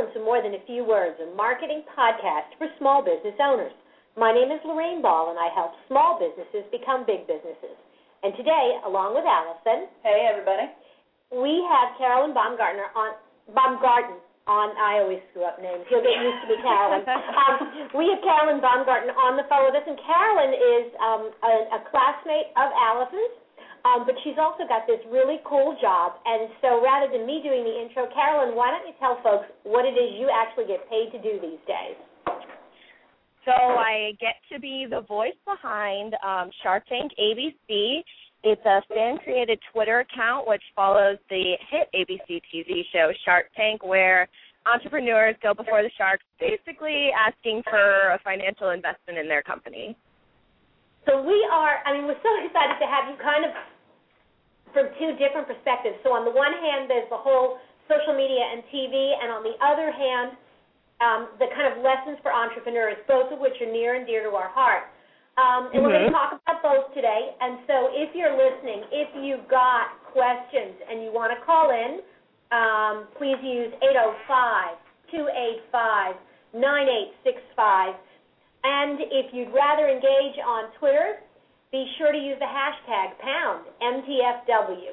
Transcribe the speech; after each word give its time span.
welcome 0.00 0.16
to 0.16 0.24
More 0.24 0.40
Than 0.40 0.56
a 0.56 0.62
Few 0.64 0.80
Words, 0.80 1.20
a 1.20 1.28
marketing 1.36 1.84
podcast 1.92 2.56
for 2.56 2.72
small 2.80 3.04
business 3.04 3.36
owners. 3.36 3.76
My 4.16 4.32
name 4.32 4.48
is 4.48 4.56
Lorraine 4.64 5.04
Ball, 5.04 5.28
and 5.28 5.36
I 5.36 5.52
help 5.52 5.76
small 5.92 6.16
businesses 6.16 6.64
become 6.72 7.04
big 7.04 7.28
businesses. 7.28 7.76
And 8.24 8.32
today, 8.32 8.80
along 8.88 9.12
with 9.12 9.28
Allison, 9.28 9.92
Hey, 10.00 10.24
everybody. 10.24 10.72
we 11.28 11.60
have 11.68 12.00
Carolyn 12.00 12.32
Baumgartner 12.32 12.88
on 12.96 13.12
Baumgarten 13.52 14.16
on. 14.48 14.72
I 14.80 15.04
always 15.04 15.20
screw 15.28 15.44
up 15.44 15.60
names. 15.60 15.84
You'll 15.92 16.00
get 16.00 16.16
used 16.16 16.48
to 16.48 16.48
me, 16.48 16.56
Carolyn. 16.64 17.04
um, 17.44 17.92
we 17.92 18.08
have 18.08 18.24
Carolyn 18.24 18.64
Baumgarten 18.64 19.12
on 19.20 19.36
the 19.36 19.44
phone 19.52 19.68
with 19.68 19.76
us, 19.76 19.84
and 19.84 20.00
Carolyn 20.00 20.52
is 20.56 20.86
um, 20.96 21.22
a, 21.44 21.76
a 21.76 21.80
classmate 21.92 22.56
of 22.56 22.72
Allison's. 22.72 23.36
Um, 23.84 24.04
but 24.04 24.14
she's 24.24 24.36
also 24.36 24.68
got 24.68 24.84
this 24.86 25.00
really 25.08 25.40
cool 25.48 25.76
job, 25.80 26.20
and 26.26 26.52
so 26.60 26.84
rather 26.84 27.10
than 27.10 27.24
me 27.24 27.40
doing 27.42 27.64
the 27.64 27.80
intro, 27.80 28.12
Carolyn, 28.12 28.54
why 28.54 28.68
don't 28.68 28.84
you 28.84 28.92
tell 29.00 29.16
folks 29.24 29.48
what 29.64 29.88
it 29.88 29.96
is 29.96 30.20
you 30.20 30.28
actually 30.28 30.68
get 30.68 30.84
paid 30.90 31.08
to 31.16 31.18
do 31.18 31.40
these 31.40 31.62
days? 31.64 31.96
So 33.44 33.52
I 33.52 34.12
get 34.20 34.36
to 34.52 34.60
be 34.60 34.86
the 34.88 35.00
voice 35.00 35.38
behind 35.46 36.14
um, 36.22 36.50
Shark 36.62 36.86
Tank 36.88 37.12
ABC. 37.16 38.04
It's 38.44 38.60
a 38.66 38.82
fan 38.92 39.18
created 39.24 39.58
Twitter 39.72 40.00
account 40.00 40.46
which 40.46 40.62
follows 40.76 41.16
the 41.28 41.56
hit 41.70 41.88
ABC 41.94 42.42
TV 42.52 42.82
show 42.92 43.12
Shark 43.24 43.46
Tank, 43.56 43.82
where 43.82 44.28
entrepreneurs 44.66 45.36
go 45.42 45.54
before 45.54 45.82
the 45.82 45.90
sharks, 45.96 46.24
basically 46.38 47.08
asking 47.16 47.62
for 47.68 48.10
a 48.10 48.18
financial 48.22 48.70
investment 48.70 49.18
in 49.18 49.28
their 49.28 49.42
company. 49.42 49.96
So 51.08 51.24
we 51.24 51.38
are, 51.48 51.80
I 51.86 51.96
mean, 51.96 52.04
we're 52.04 52.20
so 52.20 52.32
excited 52.44 52.76
to 52.80 52.86
have 52.86 53.08
you 53.08 53.16
kind 53.20 53.44
of 53.48 53.52
from 54.72 54.92
two 54.98 55.16
different 55.18 55.48
perspectives. 55.50 55.98
So 56.06 56.14
on 56.14 56.24
the 56.24 56.30
one 56.30 56.52
hand, 56.52 56.86
there's 56.86 57.08
the 57.10 57.18
whole 57.18 57.58
social 57.90 58.14
media 58.14 58.42
and 58.42 58.62
TV, 58.70 58.94
and 59.18 59.34
on 59.34 59.42
the 59.42 59.56
other 59.58 59.90
hand, 59.90 60.38
um, 61.02 61.20
the 61.42 61.48
kind 61.56 61.66
of 61.72 61.82
lessons 61.82 62.20
for 62.22 62.30
entrepreneurs, 62.30 63.00
both 63.08 63.32
of 63.32 63.40
which 63.40 63.56
are 63.58 63.70
near 63.70 63.96
and 63.96 64.06
dear 64.06 64.22
to 64.28 64.36
our 64.36 64.52
heart. 64.52 64.92
Um, 65.40 65.72
and 65.72 65.82
we're 65.82 65.96
going 65.96 66.06
to 66.06 66.12
talk 66.12 66.36
about 66.36 66.60
both 66.60 66.92
today. 66.94 67.32
And 67.40 67.64
so 67.64 67.88
if 67.96 68.12
you're 68.14 68.36
listening, 68.36 68.84
if 68.92 69.08
you've 69.24 69.48
got 69.48 69.96
questions 70.12 70.76
and 70.84 71.02
you 71.02 71.08
want 71.10 71.32
to 71.32 71.40
call 71.46 71.72
in, 71.72 72.04
um, 72.52 73.08
please 73.16 73.40
use 73.40 73.72
805 73.80 74.76
285 75.10 76.14
9865. 76.52 77.94
And 78.64 79.00
if 79.00 79.32
you'd 79.32 79.52
rather 79.54 79.88
engage 79.88 80.36
on 80.44 80.70
Twitter, 80.78 81.24
be 81.72 81.86
sure 81.98 82.12
to 82.12 82.18
use 82.18 82.36
the 82.38 82.50
hashtag 82.50 83.16
pound 83.22 83.64
MTFW. 83.80 84.92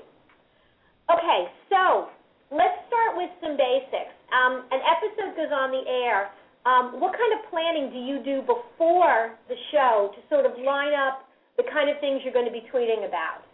Okay, 1.09 1.41
so 1.69 2.07
let's 2.51 2.79
start 2.87 3.15
with 3.15 3.31
some 3.41 3.57
basics. 3.57 4.13
Um, 4.31 4.67
an 4.71 4.81
episode 4.83 5.35
goes 5.35 5.51
on 5.51 5.71
the 5.71 5.83
air. 5.87 6.31
Um, 6.67 6.99
what 6.99 7.15
kind 7.15 7.31
of 7.35 7.49
planning 7.49 7.91
do 7.91 7.99
you 7.99 8.19
do 8.23 8.41
before 8.43 9.35
the 9.47 9.55
show 9.71 10.11
to 10.15 10.19
sort 10.27 10.45
of 10.45 10.51
line 10.63 10.93
up 10.93 11.27
the 11.55 11.63
kind 11.71 11.89
of 11.89 11.99
things 11.99 12.21
you're 12.23 12.35
going 12.35 12.47
to 12.47 12.51
be 12.51 12.63
tweeting 12.71 13.07
about? 13.07 13.47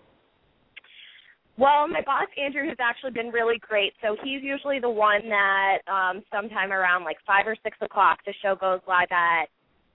Well, 1.58 1.88
my 1.88 2.02
boss 2.02 2.28
Andrew 2.42 2.68
has 2.68 2.78
actually 2.82 3.12
been 3.12 3.30
really 3.30 3.60
great. 3.60 3.94
So 4.02 4.18
he's 4.24 4.42
usually 4.42 4.80
the 4.80 4.90
one 4.90 5.22
that 5.30 5.78
um 5.86 6.24
sometime 6.34 6.72
around 6.72 7.04
like 7.04 7.18
five 7.28 7.46
or 7.46 7.56
six 7.64 7.78
o'clock 7.82 8.20
the 8.26 8.34
show 8.42 8.56
goes 8.56 8.80
live 8.88 9.12
at 9.12 9.46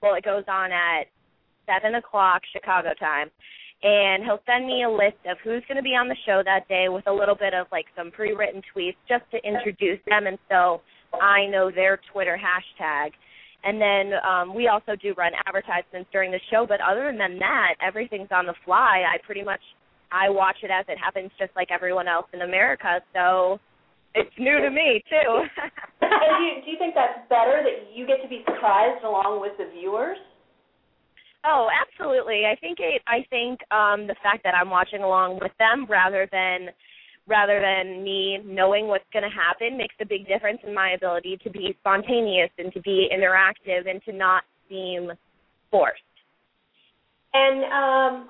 well, 0.03 0.15
it 0.15 0.25
goes 0.25 0.45
on 0.49 0.73
at 0.73 1.07
seven 1.67 1.97
o'clock 1.97 2.43
Chicago 2.53 2.91
time. 2.99 3.31
And 3.81 4.25
he'll 4.25 4.43
send 4.45 4.67
me 4.67 4.83
a 4.83 4.91
list 4.91 5.23
of 5.31 5.39
who's 5.45 5.63
going 5.69 5.77
to 5.77 5.87
be 5.87 5.95
on 5.95 6.09
the 6.09 6.17
show 6.27 6.43
that 6.45 6.67
day 6.67 6.89
with 6.89 7.07
a 7.07 7.13
little 7.13 7.37
bit 7.37 7.55
of 7.55 7.69
like 7.71 7.87
some 7.97 8.11
pre-written 8.11 8.61
tweets 8.75 8.97
just 9.09 9.23
to 9.31 9.39
introduce 9.47 10.01
them, 10.09 10.27
and 10.27 10.39
so 10.49 10.81
I 11.15 11.47
know 11.47 11.71
their 11.71 12.01
Twitter 12.13 12.37
hashtag. 12.37 13.11
And 13.65 13.81
then 13.81 14.19
um, 14.29 14.55
we 14.55 14.69
also 14.69 14.97
do 15.01 15.15
run 15.17 15.33
advertisements 15.47 16.09
during 16.13 16.31
the 16.31 16.41
show, 16.51 16.67
but 16.69 16.81
other 16.81 17.13
than 17.17 17.39
that, 17.39 17.75
everything's 17.81 18.29
on 18.33 18.47
the 18.47 18.55
fly. 18.65 19.05
I 19.07 19.19
pretty 19.25 19.43
much 19.43 19.61
I 20.11 20.29
watch 20.29 20.57
it 20.63 20.71
as 20.71 20.85
it 20.89 20.99
happens, 20.99 21.31
just 21.39 21.51
like 21.55 21.69
everyone 21.71 22.09
else 22.09 22.27
in 22.33 22.43
America. 22.43 23.01
So 23.15 23.61
it's 24.19 24.39
new 24.39 24.61
to 24.61 24.71
me 24.71 25.03
too. 25.09 25.31
and 26.03 26.31
do 26.39 26.43
you, 26.43 26.53
do 26.65 26.71
you 26.71 26.79
think 26.79 26.95
that's 26.95 27.23
better 27.29 27.63
that 27.63 27.95
you 27.95 28.07
get 28.07 28.23
to 28.23 28.29
be 28.29 28.43
surprised 28.47 29.05
along 29.05 29.41
with 29.41 29.53
the 29.59 29.71
viewers? 29.73 30.19
Oh, 31.47 31.69
absolutely. 31.71 32.43
I 32.45 32.57
think 32.61 32.79
it 32.81 33.03
I 33.07 33.25
think 33.31 33.61
um 33.71 34.07
the 34.07 34.17
fact 34.23 34.43
that 34.45 34.55
I'm 34.55 34.71
watching 34.71 35.03
along 35.03 35.39
with 35.41 35.53
them 35.59 35.87
rather 35.89 36.29
than 36.33 36.69
rather 37.29 37.61
than 37.61 38.03
me 38.03 38.39
knowing 38.45 38.89
what's 38.89 39.05
going 39.13 39.23
to 39.23 39.31
happen 39.31 39.77
makes 39.77 39.95
a 40.01 40.07
big 40.07 40.27
difference 40.27 40.59
in 40.67 40.75
my 40.75 40.93
ability 40.93 41.39
to 41.45 41.51
be 41.51 41.77
spontaneous 41.79 42.51
and 42.59 42.73
to 42.73 42.81
be 42.81 43.09
interactive 43.13 43.89
and 43.89 44.03
to 44.05 44.13
not 44.13 44.45
seem 44.69 45.13
forced. 45.71 46.01
And 47.35 47.65
um, 47.65 48.29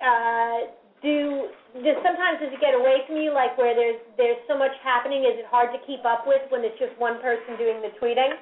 uh, 0.00 0.70
do 1.02 1.48
does 1.84 1.98
sometimes 2.02 2.40
does 2.40 2.52
it 2.52 2.60
get 2.60 2.74
away 2.74 3.04
from 3.06 3.16
you, 3.16 3.32
like 3.32 3.56
where 3.58 3.74
there's 3.74 4.00
there's 4.16 4.38
so 4.48 4.58
much 4.58 4.72
happening? 4.82 5.22
Is 5.22 5.38
it 5.38 5.46
hard 5.46 5.70
to 5.72 5.80
keep 5.86 6.04
up 6.04 6.26
with 6.26 6.42
when 6.50 6.64
it's 6.64 6.78
just 6.78 6.98
one 6.98 7.20
person 7.20 7.56
doing 7.58 7.80
the 7.82 7.92
tweeting? 8.00 8.34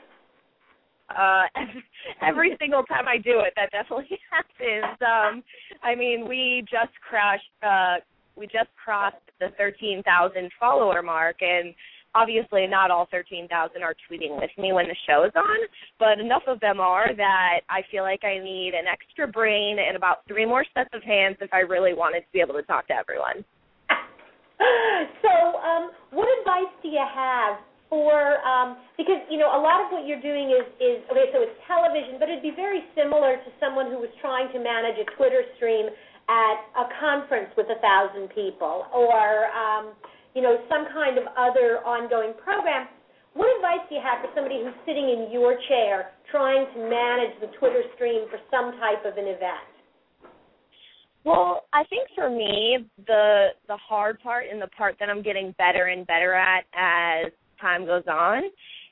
uh 1.15 1.45
every 2.23 2.57
single 2.59 2.83
time 2.85 3.07
I 3.07 3.19
do 3.19 3.41
it 3.41 3.53
that 3.57 3.71
definitely 3.71 4.19
happens. 4.31 4.97
Um 5.01 5.43
I 5.83 5.95
mean 5.95 6.27
we 6.29 6.65
just 6.71 6.93
crashed 7.07 7.45
uh 7.63 7.97
we 8.37 8.47
just 8.47 8.71
crossed 8.83 9.17
the 9.41 9.49
thirteen 9.59 10.03
thousand 10.03 10.51
follower 10.59 11.03
mark 11.03 11.37
and 11.43 11.75
obviously 12.17 12.67
not 12.67 12.91
all 12.91 13.07
thirteen 13.11 13.47
thousand 13.49 13.83
are 13.83 13.95
tweeting 14.09 14.41
with 14.41 14.51
me 14.57 14.73
when 14.73 14.89
the 14.89 14.97
show 15.07 15.25
is 15.25 15.33
on, 15.37 15.59
but 15.99 16.19
enough 16.19 16.43
of 16.49 16.59
them 16.61 16.81
are 16.81 17.15
that 17.15 17.61
I 17.69 17.83
feel 17.91 18.03
like 18.03 18.25
I 18.25 18.39
need 18.43 18.73
an 18.73 18.89
extra 18.91 19.29
brain 19.29 19.77
and 19.79 19.97
about 19.97 20.25
three 20.27 20.47
more 20.47 20.65
sets 20.73 20.91
of 20.95 21.03
hands 21.03 21.37
if 21.41 21.53
I 21.53 21.61
really 21.61 21.93
wanted 21.93 22.21
to 22.21 22.31
be 22.33 22.41
able 22.41 22.55
to 22.55 22.63
talk 22.63 22.89
to 22.89 22.95
everyone. 22.95 23.45
so, 25.23 25.35
um, 25.61 25.93
what 26.11 26.29
advice 26.41 26.73
do 26.83 26.89
you 26.89 27.05
have 27.05 27.61
for 27.89 28.41
um, 28.43 28.77
because 28.97 29.23
you 29.31 29.39
know 29.39 29.53
a 29.53 29.61
lot 29.61 29.85
of 29.85 29.93
what 29.93 30.07
you're 30.07 30.23
doing 30.23 30.51
is 30.51 30.67
is 30.83 30.99
okay 31.07 31.31
so 31.31 31.43
it's 31.43 31.55
television 31.67 32.19
but 32.19 32.29
it'd 32.29 32.43
be 32.43 32.55
very 32.55 32.83
similar 32.99 33.39
to 33.39 33.49
someone 33.63 33.87
who 33.87 33.99
was 33.99 34.11
trying 34.21 34.51
to 34.51 34.59
manage 34.59 34.99
a 34.99 35.07
twitter 35.15 35.47
stream 35.55 35.87
at 36.27 36.57
a 36.75 36.91
conference 36.99 37.47
with 37.55 37.71
a 37.71 37.79
thousand 37.79 38.27
people 38.35 38.91
or 38.91 39.47
um, 39.55 39.95
you 40.37 40.43
know 40.45 40.61
some 40.69 40.85
kind 40.93 41.17
of 41.17 41.25
other 41.33 41.81
ongoing 41.89 42.37
program 42.37 42.87
what 43.33 43.49
advice 43.57 43.81
do 43.89 43.97
you 43.97 44.05
have 44.05 44.21
for 44.21 44.29
somebody 44.37 44.61
who's 44.61 44.77
sitting 44.85 45.09
in 45.09 45.33
your 45.33 45.57
chair 45.69 46.13
trying 46.31 46.69
to 46.77 46.79
manage 46.85 47.33
the 47.41 47.49
twitter 47.57 47.83
stream 47.97 48.29
for 48.29 48.39
some 48.53 48.77
type 48.79 49.01
of 49.09 49.17
an 49.17 49.27
event 49.27 49.73
well, 51.27 51.65
I 51.73 51.83
think 51.91 52.09
for 52.15 52.31
me, 52.31 52.87
the 53.05 53.49
the 53.67 53.77
hard 53.77 54.21
part 54.21 54.45
and 54.49 54.63
the 54.63 54.69
part 54.69 54.95
that 55.01 55.09
I'm 55.11 55.23
getting 55.23 55.53
better 55.59 55.87
and 55.87 56.07
better 56.07 56.35
at 56.35 56.67
as 56.73 57.33
time 57.61 57.85
goes 57.85 58.05
on 58.09 58.45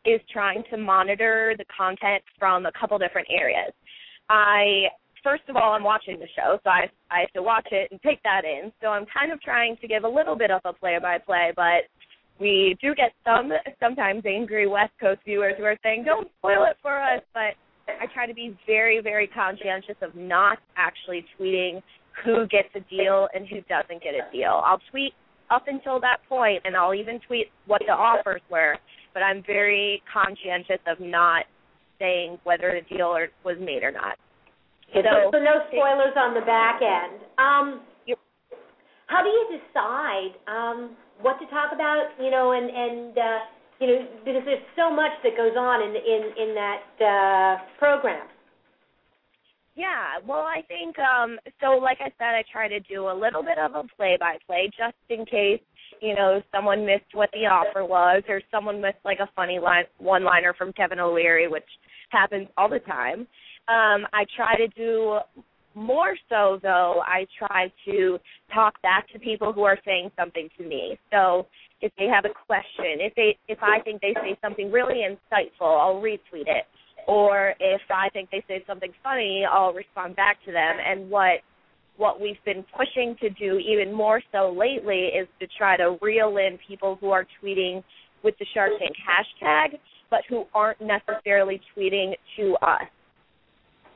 is 0.04 0.20
trying 0.32 0.64
to 0.70 0.76
monitor 0.76 1.54
the 1.56 1.64
content 1.76 2.24
from 2.36 2.66
a 2.66 2.72
couple 2.72 2.98
different 2.98 3.28
areas. 3.30 3.72
I 4.28 4.86
first 5.24 5.42
of 5.48 5.56
all 5.56 5.72
I'm 5.72 5.82
watching 5.82 6.20
the 6.20 6.28
show, 6.36 6.58
so 6.62 6.70
I 6.70 6.88
I 7.10 7.20
have 7.20 7.32
to 7.32 7.42
watch 7.42 7.66
it 7.72 7.90
and 7.90 8.00
take 8.02 8.22
that 8.22 8.42
in. 8.44 8.70
So 8.80 8.88
I'm 8.88 9.06
kind 9.06 9.32
of 9.32 9.40
trying 9.40 9.76
to 9.80 9.88
give 9.88 10.04
a 10.04 10.08
little 10.08 10.36
bit 10.36 10.52
of 10.52 10.60
a 10.64 10.72
play 10.72 10.98
by 11.02 11.18
play, 11.18 11.52
but 11.56 11.90
we 12.38 12.76
do 12.80 12.94
get 12.94 13.12
some 13.24 13.50
sometimes 13.80 14.22
angry 14.26 14.66
West 14.66 14.92
Coast 15.00 15.20
viewers 15.24 15.54
who 15.58 15.64
are 15.64 15.78
saying, 15.82 16.04
Don't 16.04 16.28
spoil 16.38 16.64
it 16.64 16.76
for 16.82 17.00
us 17.00 17.22
but 17.32 17.54
I 17.88 18.06
try 18.12 18.26
to 18.26 18.34
be 18.34 18.56
very, 18.66 19.00
very 19.00 19.26
conscientious 19.26 19.96
of 20.02 20.14
not 20.14 20.58
actually 20.76 21.24
tweeting 21.38 21.82
who 22.24 22.46
gets 22.46 22.68
a 22.74 22.80
deal 22.80 23.28
and 23.34 23.46
who 23.46 23.60
doesn't 23.62 24.02
get 24.02 24.14
a 24.14 24.30
deal. 24.32 24.62
I'll 24.64 24.80
tweet 24.90 25.12
up 25.50 25.64
until 25.66 26.00
that 26.00 26.18
point, 26.28 26.62
and 26.64 26.76
I'll 26.76 26.94
even 26.94 27.20
tweet 27.26 27.48
what 27.66 27.82
the 27.86 27.92
offers 27.92 28.40
were. 28.50 28.76
But 29.12 29.22
I'm 29.22 29.42
very 29.46 30.02
conscientious 30.12 30.80
of 30.86 30.98
not 31.00 31.44
saying 31.98 32.38
whether 32.44 32.80
the 32.80 32.96
deal 32.96 33.06
or, 33.06 33.28
was 33.44 33.56
made 33.60 33.82
or 33.82 33.92
not. 33.92 34.16
So, 34.94 35.34
so 35.34 35.38
no 35.42 35.66
spoilers 35.68 36.14
on 36.16 36.34
the 36.34 36.46
back 36.46 36.80
end. 36.80 37.18
Um, 37.38 37.82
how 39.06 39.22
do 39.22 39.28
you 39.28 39.58
decide 39.58 40.32
um, 40.48 40.96
what 41.20 41.38
to 41.38 41.46
talk 41.46 41.72
about? 41.72 42.10
You 42.20 42.30
know, 42.30 42.52
and 42.52 42.70
and 42.70 43.18
uh, 43.18 43.38
you 43.80 43.86
know 43.86 44.06
because 44.24 44.42
there's 44.44 44.66
so 44.76 44.90
much 44.90 45.12
that 45.22 45.36
goes 45.36 45.56
on 45.56 45.82
in 45.82 45.94
in 45.94 46.22
in 46.48 46.54
that 46.54 46.84
uh, 46.98 47.64
program. 47.78 48.26
Yeah, 49.76 50.22
well, 50.26 50.46
I 50.46 50.62
think 50.68 50.96
um 50.98 51.38
so 51.60 51.78
like 51.78 51.98
I 52.00 52.10
said 52.18 52.34
I 52.34 52.44
try 52.50 52.68
to 52.68 52.80
do 52.80 53.08
a 53.08 53.14
little 53.14 53.42
bit 53.42 53.58
of 53.58 53.74
a 53.74 53.82
play 53.96 54.16
by 54.18 54.38
play 54.46 54.70
just 54.76 54.96
in 55.08 55.26
case, 55.26 55.60
you 56.00 56.14
know, 56.14 56.40
someone 56.54 56.86
missed 56.86 57.12
what 57.12 57.30
the 57.32 57.46
offer 57.46 57.84
was 57.84 58.22
or 58.28 58.40
someone 58.50 58.80
missed 58.80 59.04
like 59.04 59.18
a 59.18 59.28
funny 59.34 59.58
line 59.58 59.84
one 59.98 60.24
liner 60.24 60.54
from 60.54 60.72
Kevin 60.72 61.00
O'Leary 61.00 61.48
which 61.48 61.66
happens 62.10 62.46
all 62.56 62.68
the 62.68 62.78
time. 62.80 63.26
Um 63.68 64.06
I 64.12 64.24
try 64.36 64.56
to 64.56 64.68
do 64.68 65.18
more 65.74 66.16
so 66.28 66.58
though 66.62 67.02
I 67.04 67.26
try 67.38 67.72
to 67.86 68.18
talk 68.52 68.80
back 68.82 69.08
to 69.12 69.18
people 69.18 69.52
who 69.52 69.62
are 69.64 69.78
saying 69.84 70.10
something 70.16 70.48
to 70.58 70.64
me. 70.64 70.98
So 71.12 71.46
if 71.80 71.92
they 71.98 72.06
have 72.06 72.24
a 72.24 72.34
question, 72.46 73.00
if 73.00 73.14
they 73.14 73.36
if 73.48 73.58
I 73.62 73.80
think 73.80 74.00
they 74.00 74.14
say 74.14 74.38
something 74.40 74.70
really 74.70 75.02
insightful, 75.06 75.80
I'll 75.80 76.00
retweet 76.00 76.46
it. 76.46 76.64
Or 77.06 77.54
if 77.60 77.82
I 77.90 78.08
think 78.10 78.30
they 78.30 78.42
say 78.48 78.64
something 78.66 78.92
funny, 79.02 79.44
I'll 79.50 79.74
respond 79.74 80.16
back 80.16 80.38
to 80.46 80.52
them. 80.52 80.76
And 80.84 81.10
what 81.10 81.40
what 81.96 82.20
we've 82.20 82.42
been 82.44 82.64
pushing 82.76 83.16
to 83.20 83.30
do 83.30 83.58
even 83.58 83.92
more 83.92 84.20
so 84.32 84.52
lately 84.52 85.10
is 85.18 85.28
to 85.40 85.46
try 85.58 85.76
to 85.76 85.96
reel 86.00 86.36
in 86.38 86.58
people 86.66 86.96
who 87.00 87.10
are 87.10 87.26
tweeting 87.42 87.84
with 88.22 88.34
the 88.38 88.46
Shark 88.54 88.72
Tank 88.78 88.96
hashtag, 88.98 89.78
but 90.10 90.20
who 90.28 90.44
aren't 90.54 90.80
necessarily 90.80 91.60
tweeting 91.76 92.14
to 92.36 92.54
us. 92.62 92.88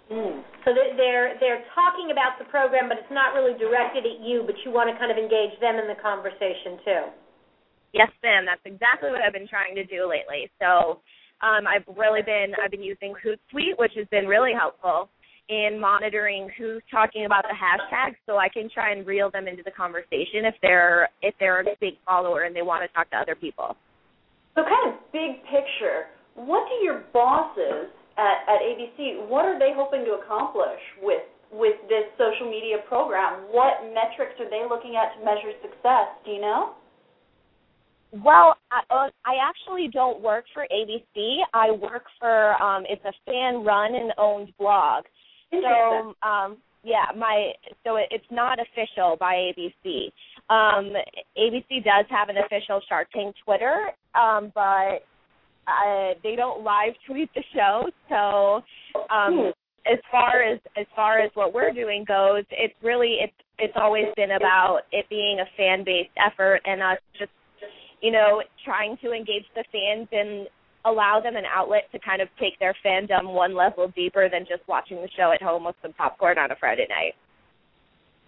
Mm. 0.08 0.40
So 0.64 0.72
they're 0.72 1.36
they're 1.40 1.64
talking 1.76 2.08
about 2.12 2.40
the 2.40 2.48
program, 2.48 2.88
but 2.88 2.96
it's 2.96 3.12
not 3.12 3.36
really 3.36 3.52
directed 3.58 4.08
at 4.08 4.24
you. 4.24 4.42
But 4.44 4.56
you 4.64 4.72
want 4.72 4.88
to 4.88 4.96
kind 4.96 5.12
of 5.12 5.18
engage 5.20 5.52
them 5.60 5.76
in 5.76 5.84
the 5.84 6.00
conversation 6.00 6.80
too. 6.84 7.02
Yes, 7.92 8.08
ma'am. 8.22 8.44
That's 8.44 8.64
exactly 8.64 9.10
what 9.10 9.20
I've 9.20 9.32
been 9.32 9.48
trying 9.48 9.74
to 9.76 9.84
do 9.84 10.08
lately. 10.08 10.48
So 10.60 11.00
um, 11.44 11.68
I've 11.68 11.84
really 11.96 12.22
been 12.22 12.56
I've 12.56 12.70
been 12.70 12.82
using 12.82 13.12
Hootsuite, 13.20 13.76
which 13.76 13.92
has 13.96 14.06
been 14.08 14.26
really 14.26 14.52
helpful 14.56 15.08
in 15.48 15.80
monitoring 15.80 16.48
who's 16.58 16.82
talking 16.90 17.24
about 17.24 17.44
the 17.44 17.56
hashtag, 17.56 18.16
so 18.26 18.36
I 18.36 18.48
can 18.48 18.68
try 18.68 18.92
and 18.92 19.06
reel 19.06 19.30
them 19.30 19.48
into 19.48 19.62
the 19.62 19.70
conversation 19.70 20.44
if 20.44 20.54
they're 20.62 21.08
if 21.20 21.34
they're 21.40 21.60
a 21.60 21.64
big 21.80 22.00
follower 22.04 22.42
and 22.42 22.56
they 22.56 22.62
want 22.62 22.82
to 22.82 22.88
talk 22.94 23.10
to 23.10 23.16
other 23.16 23.34
people. 23.34 23.76
So, 24.54 24.64
kind 24.64 24.92
of 24.92 25.00
big 25.12 25.44
picture, 25.44 26.10
what 26.34 26.68
do 26.68 26.84
your 26.84 27.04
bosses 27.12 27.94
at, 28.18 28.42
at 28.50 28.60
ABC, 28.60 29.28
what 29.28 29.44
are 29.44 29.58
they 29.58 29.72
hoping 29.74 30.04
to 30.04 30.18
accomplish 30.18 30.80
with 31.00 31.22
with 31.50 31.76
this 31.88 32.04
social 32.18 32.50
media 32.50 32.76
program? 32.88 33.48
What 33.50 33.80
metrics 33.94 34.36
are 34.38 34.50
they 34.50 34.68
looking 34.68 34.96
at 34.96 35.16
to 35.16 35.24
measure 35.24 35.56
success? 35.62 36.12
Do 36.26 36.32
you 36.32 36.42
know? 36.42 36.74
Well, 38.12 38.56
I, 38.70 38.80
uh, 38.90 39.08
I 39.24 39.36
actually 39.40 39.88
don't 39.92 40.20
work 40.20 40.44
for 40.52 40.66
ABC. 40.70 41.38
I 41.54 41.70
work 41.70 42.04
for 42.18 42.60
um, 42.62 42.84
it's 42.88 43.04
a 43.04 43.12
fan 43.24 43.64
run 43.64 43.94
and 43.94 44.12
owned 44.18 44.52
blog. 44.58 45.04
So 45.50 46.14
um, 46.28 46.58
yeah, 46.82 47.06
my 47.16 47.52
so 47.84 47.96
it, 47.96 48.08
it's 48.10 48.30
not 48.30 48.58
official 48.58 49.16
by 49.18 49.34
ABC. 49.56 50.10
Um, 50.50 50.92
ABC 51.36 51.84
does 51.84 52.06
have 52.10 52.28
an 52.28 52.36
official 52.38 52.80
Shark 52.88 53.08
Tank 53.12 53.34
Twitter, 53.44 53.90
um, 54.14 54.52
but 54.54 55.04
uh, 55.68 56.14
they 56.22 56.36
don't 56.36 56.64
live 56.64 56.94
tweet 57.06 57.30
the 57.34 57.42
show. 57.54 57.90
So 58.08 58.62
um, 59.12 59.34
hmm. 59.34 59.48
as 59.86 59.98
far 60.10 60.42
as 60.42 60.58
as 60.76 60.86
far 60.96 61.18
as 61.18 61.30
what 61.34 61.52
we're 61.52 61.72
doing 61.72 62.04
goes, 62.06 62.44
it's 62.50 62.74
really 62.82 63.18
it's 63.20 63.34
it's 63.58 63.74
always 63.76 64.06
been 64.16 64.32
about 64.32 64.80
it 64.92 65.06
being 65.10 65.40
a 65.40 65.56
fan 65.56 65.84
based 65.84 66.10
effort 66.16 66.60
and 66.64 66.82
us 66.82 66.98
just 67.18 67.32
you 68.00 68.12
know 68.12 68.42
trying 68.64 68.96
to 69.02 69.12
engage 69.12 69.44
the 69.54 69.64
fans 69.72 70.08
and 70.12 70.48
allow 70.84 71.20
them 71.20 71.36
an 71.36 71.44
outlet 71.44 71.90
to 71.92 71.98
kind 71.98 72.22
of 72.22 72.28
take 72.40 72.58
their 72.58 72.74
fandom 72.84 73.34
one 73.34 73.54
level 73.54 73.92
deeper 73.94 74.28
than 74.30 74.46
just 74.48 74.62
watching 74.68 74.96
the 74.98 75.08
show 75.16 75.32
at 75.32 75.42
home 75.42 75.64
with 75.64 75.74
some 75.82 75.92
popcorn 75.92 76.38
on 76.38 76.50
a 76.50 76.56
Friday 76.56 76.86
night. 76.88 77.14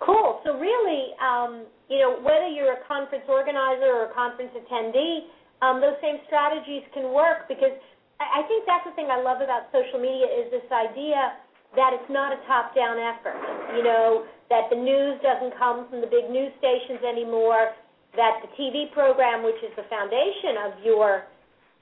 Cool. 0.01 0.41
So 0.45 0.57
really, 0.57 1.13
um, 1.21 1.67
you 1.89 2.01
know, 2.01 2.19
whether 2.25 2.49
you're 2.49 2.73
a 2.73 2.85
conference 2.89 3.25
organizer 3.29 3.93
or 3.93 4.11
a 4.11 4.15
conference 4.15 4.51
attendee, 4.57 5.29
um, 5.61 5.81
those 5.81 5.97
same 6.01 6.21
strategies 6.27 6.85
can 6.93 7.13
work 7.13 7.49
because 7.49 7.77
I, 8.21 8.41
I 8.41 8.49
think 8.49 8.65
that's 8.65 8.85
the 8.89 8.95
thing 8.97 9.09
I 9.13 9.21
love 9.21 9.45
about 9.45 9.69
social 9.73 10.01
media 10.01 10.29
is 10.29 10.49
this 10.53 10.69
idea 10.73 11.37
that 11.77 11.95
it's 11.95 12.11
not 12.11 12.35
a 12.35 12.41
top-down 12.51 12.99
effort. 12.99 13.39
You 13.77 13.85
know, 13.85 14.27
that 14.51 14.67
the 14.73 14.79
news 14.81 15.21
doesn't 15.23 15.55
come 15.55 15.87
from 15.89 16.01
the 16.01 16.11
big 16.11 16.27
news 16.29 16.51
stations 16.59 17.05
anymore. 17.07 17.77
That 18.19 18.43
the 18.43 18.51
TV 18.59 18.91
program, 18.91 19.47
which 19.47 19.61
is 19.63 19.71
the 19.79 19.87
foundation 19.87 20.59
of 20.67 20.71
your 20.83 21.31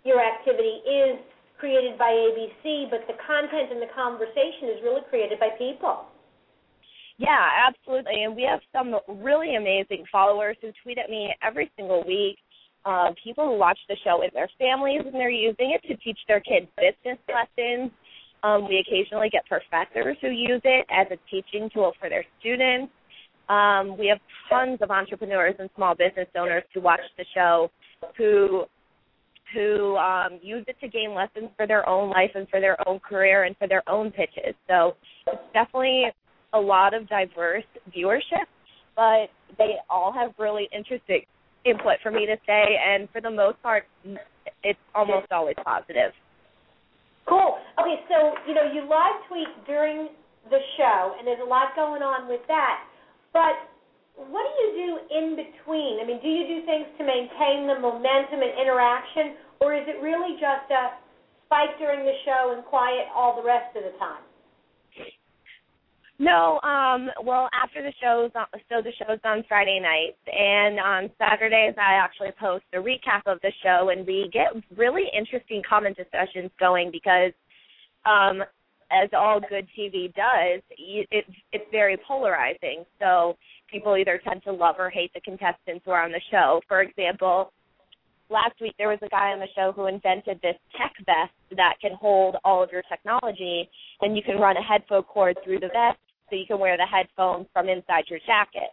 your 0.05 0.21
activity, 0.21 0.85
is 0.85 1.17
created 1.59 1.99
by 1.99 2.13
ABC, 2.13 2.91
but 2.91 3.03
the 3.09 3.17
content 3.27 3.73
and 3.73 3.83
the 3.83 3.91
conversation 3.97 4.71
is 4.77 4.79
really 4.85 5.03
created 5.11 5.41
by 5.41 5.51
people. 5.59 6.07
Yeah, 7.19 7.67
absolutely. 7.67 8.23
And 8.23 8.37
we 8.37 8.43
have 8.43 8.61
some 8.71 8.95
really 9.21 9.57
amazing 9.57 10.05
followers 10.11 10.57
who 10.63 10.71
tweet 10.85 10.99
at 10.99 11.11
me 11.11 11.35
every 11.43 11.71
single 11.77 12.05
week 12.07 12.39
uh, 12.89 13.13
people 13.23 13.47
who 13.47 13.59
watch 13.59 13.79
the 13.89 13.97
show 14.03 14.19
with 14.19 14.33
their 14.33 14.49
families 14.59 15.03
and 15.05 15.15
they're 15.15 15.31
using 15.31 15.77
it 15.77 15.87
to 15.87 15.95
teach 16.03 16.19
their 16.27 16.41
kids 16.41 16.67
business 16.77 17.19
lessons. 17.29 17.91
Um, 18.43 18.67
we 18.67 18.79
occasionally 18.79 19.29
get 19.29 19.45
professors 19.47 20.17
who 20.23 20.29
use 20.29 20.63
it 20.65 20.87
as 20.91 21.07
a 21.11 21.19
teaching 21.31 21.69
tool 21.75 21.93
for 22.01 22.09
their 22.09 22.25
students. 22.41 22.93
Um, 23.49 23.99
we 23.99 24.07
have 24.07 24.19
tons 24.49 24.79
of 24.81 24.91
entrepreneurs 24.91 25.55
and 25.59 25.69
small 25.77 25.95
business 25.95 26.29
owners 26.39 26.63
who 26.73 26.81
watch 26.81 27.01
the 27.19 27.25
show 27.35 27.71
who 28.17 28.65
who 29.55 29.97
um, 29.97 30.39
use 30.43 30.65
it 30.69 30.77
to 30.81 30.89
gain 30.89 31.15
lessons 31.15 31.49
for 31.57 31.67
their 31.67 31.89
own 31.89 32.11
life 32.11 32.31
and 32.35 32.49
for 32.49 32.61
their 32.61 32.77
own 32.87 33.01
career 33.01 33.45
and 33.45 33.57
for 33.57 33.67
their 33.67 33.83
own 33.89 34.11
pitches. 34.11 34.55
So 34.69 34.95
it's 35.27 35.43
definitely 35.55 36.05
a 36.53 36.61
lot 36.61 36.93
of 36.93 37.09
diverse 37.09 37.65
viewership, 37.97 38.45
but 38.95 39.29
they 39.57 39.77
all 39.89 40.13
have 40.13 40.33
really 40.39 40.69
interesting 40.71 41.23
input 41.69 42.01
for 42.03 42.11
me 42.11 42.27
to 42.27 42.37
say, 42.47 42.65
and 42.77 43.09
for 43.11 43.21
the 43.21 43.31
most 43.31 43.61
part, 43.63 43.85
it's 44.63 44.79
almost 44.95 45.31
always 45.31 45.57
positive. 45.65 46.13
Cool. 47.29 47.61
Okay, 47.79 48.01
so 48.09 48.35
you 48.49 48.55
know 48.55 48.65
you 48.73 48.89
live 48.89 49.21
tweet 49.29 49.53
during 49.67 50.09
the 50.49 50.61
show, 50.77 51.15
and 51.19 51.27
there's 51.27 51.45
a 51.45 51.49
lot 51.49 51.77
going 51.77 52.03
on 52.03 52.29
with 52.29 52.41
that. 52.49 52.85
But 53.33 53.69
what 54.17 54.43
do 54.43 54.53
you 54.65 54.71
do 54.75 54.91
in 55.13 55.27
between? 55.37 56.01
I 56.01 56.05
mean, 56.09 56.19
do 56.25 56.29
you 56.29 56.49
do 56.49 56.67
things 56.67 56.89
to 56.99 57.05
maintain 57.05 57.69
the 57.69 57.79
momentum 57.79 58.41
and 58.41 58.53
interaction, 58.57 59.39
or 59.61 59.77
is 59.77 59.85
it 59.87 60.01
really 60.01 60.41
just 60.41 60.67
a 60.73 60.99
spike 61.47 61.77
during 61.79 62.05
the 62.05 62.17
show 62.25 62.57
and 62.57 62.65
quiet 62.65 63.07
all 63.15 63.37
the 63.37 63.47
rest 63.47 63.77
of 63.77 63.85
the 63.85 63.95
time? 64.01 64.25
No, 66.21 66.59
um, 66.65 67.11
well, 67.23 67.49
after 67.55 67.81
the 67.81 67.93
show's 68.03 68.33
on, 68.35 68.47
so 68.69 68.83
the 68.83 68.91
show's 68.99 69.21
on 69.25 69.45
Friday 69.47 69.79
nights, 69.79 70.19
and 70.27 70.81
on 70.81 71.11
Saturdays 71.17 71.75
I 71.79 71.95
actually 71.95 72.33
post 72.41 72.65
a 72.75 72.79
recap 72.79 73.23
of 73.27 73.39
the 73.43 73.53
show, 73.63 73.91
and 73.91 74.05
we 74.05 74.29
get 74.33 74.49
really 74.77 75.05
interesting 75.17 75.63
comment 75.69 75.97
discussions 75.97 76.51
going 76.59 76.91
because, 76.91 77.33
um, 78.05 78.43
as 78.91 79.09
all 79.17 79.39
good 79.39 79.69
TV 79.79 80.13
does, 80.15 80.61
it's 80.71 81.31
it's 81.53 81.65
very 81.71 81.97
polarizing. 82.09 82.85
So 82.99 83.37
people 83.71 83.97
either 83.97 84.21
tend 84.27 84.43
to 84.45 84.53
love 84.53 84.77
or 84.79 84.91
hate 84.91 85.13
the 85.15 85.21
contestants 85.21 85.85
who 85.85 85.93
are 85.93 86.05
on 86.05 86.11
the 86.11 86.23
show. 86.33 86.61
For 86.67 86.83
example, 86.83 87.53
last 88.29 88.61
week 88.61 88.75
there 88.77 88.89
was 88.89 88.99
a 89.03 89.09
guy 89.09 89.31
on 89.31 89.39
the 89.39 89.47
show 89.55 89.71
who 89.71 89.87
invented 89.87 90.41
this 90.43 90.57
tech 90.77 90.95
vest 91.07 91.33
that 91.57 91.75
can 91.81 91.93
hold 91.93 92.37
all 92.45 92.61
of 92.63 92.73
your 92.73 92.83
technology 92.89 93.71
and 94.01 94.17
you 94.17 94.23
can 94.23 94.39
run 94.39 94.57
a 94.57 94.63
headphone 94.63 95.05
cord 95.05 95.37
through 95.45 95.61
the 95.61 95.69
vest 95.69 95.99
so 96.29 96.37
you 96.37 96.47
can 96.47 96.59
wear 96.59 96.77
the 96.77 96.87
headphones 96.87 97.47
from 97.53 97.69
inside 97.69 98.05
your 98.09 98.21
jacket. 98.27 98.71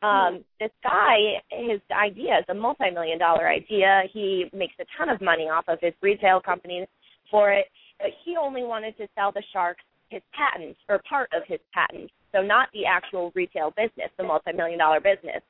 Um, 0.00 0.44
this 0.60 0.70
guy, 0.84 1.42
his 1.50 1.80
idea 1.90 2.38
is 2.38 2.44
a 2.48 2.54
multi-million 2.54 3.18
dollar 3.18 3.48
idea. 3.48 4.02
He 4.12 4.46
makes 4.52 4.74
a 4.80 4.84
ton 4.96 5.08
of 5.08 5.20
money 5.20 5.44
off 5.44 5.64
of 5.66 5.78
his 5.80 5.92
retail 6.00 6.40
company 6.40 6.86
for 7.30 7.52
it, 7.52 7.66
but 7.98 8.08
he 8.24 8.36
only 8.36 8.62
wanted 8.62 8.96
to 8.98 9.08
sell 9.16 9.32
the 9.32 9.42
sharks 9.52 9.82
his 10.08 10.22
patents 10.32 10.78
or 10.88 11.00
part 11.08 11.28
of 11.36 11.42
his 11.46 11.58
patents, 11.74 12.12
so 12.32 12.40
not 12.40 12.68
the 12.72 12.86
actual 12.86 13.30
retail 13.34 13.72
business, 13.76 14.10
the 14.16 14.24
multi-million 14.24 14.78
dollar 14.78 15.00
business. 15.00 15.42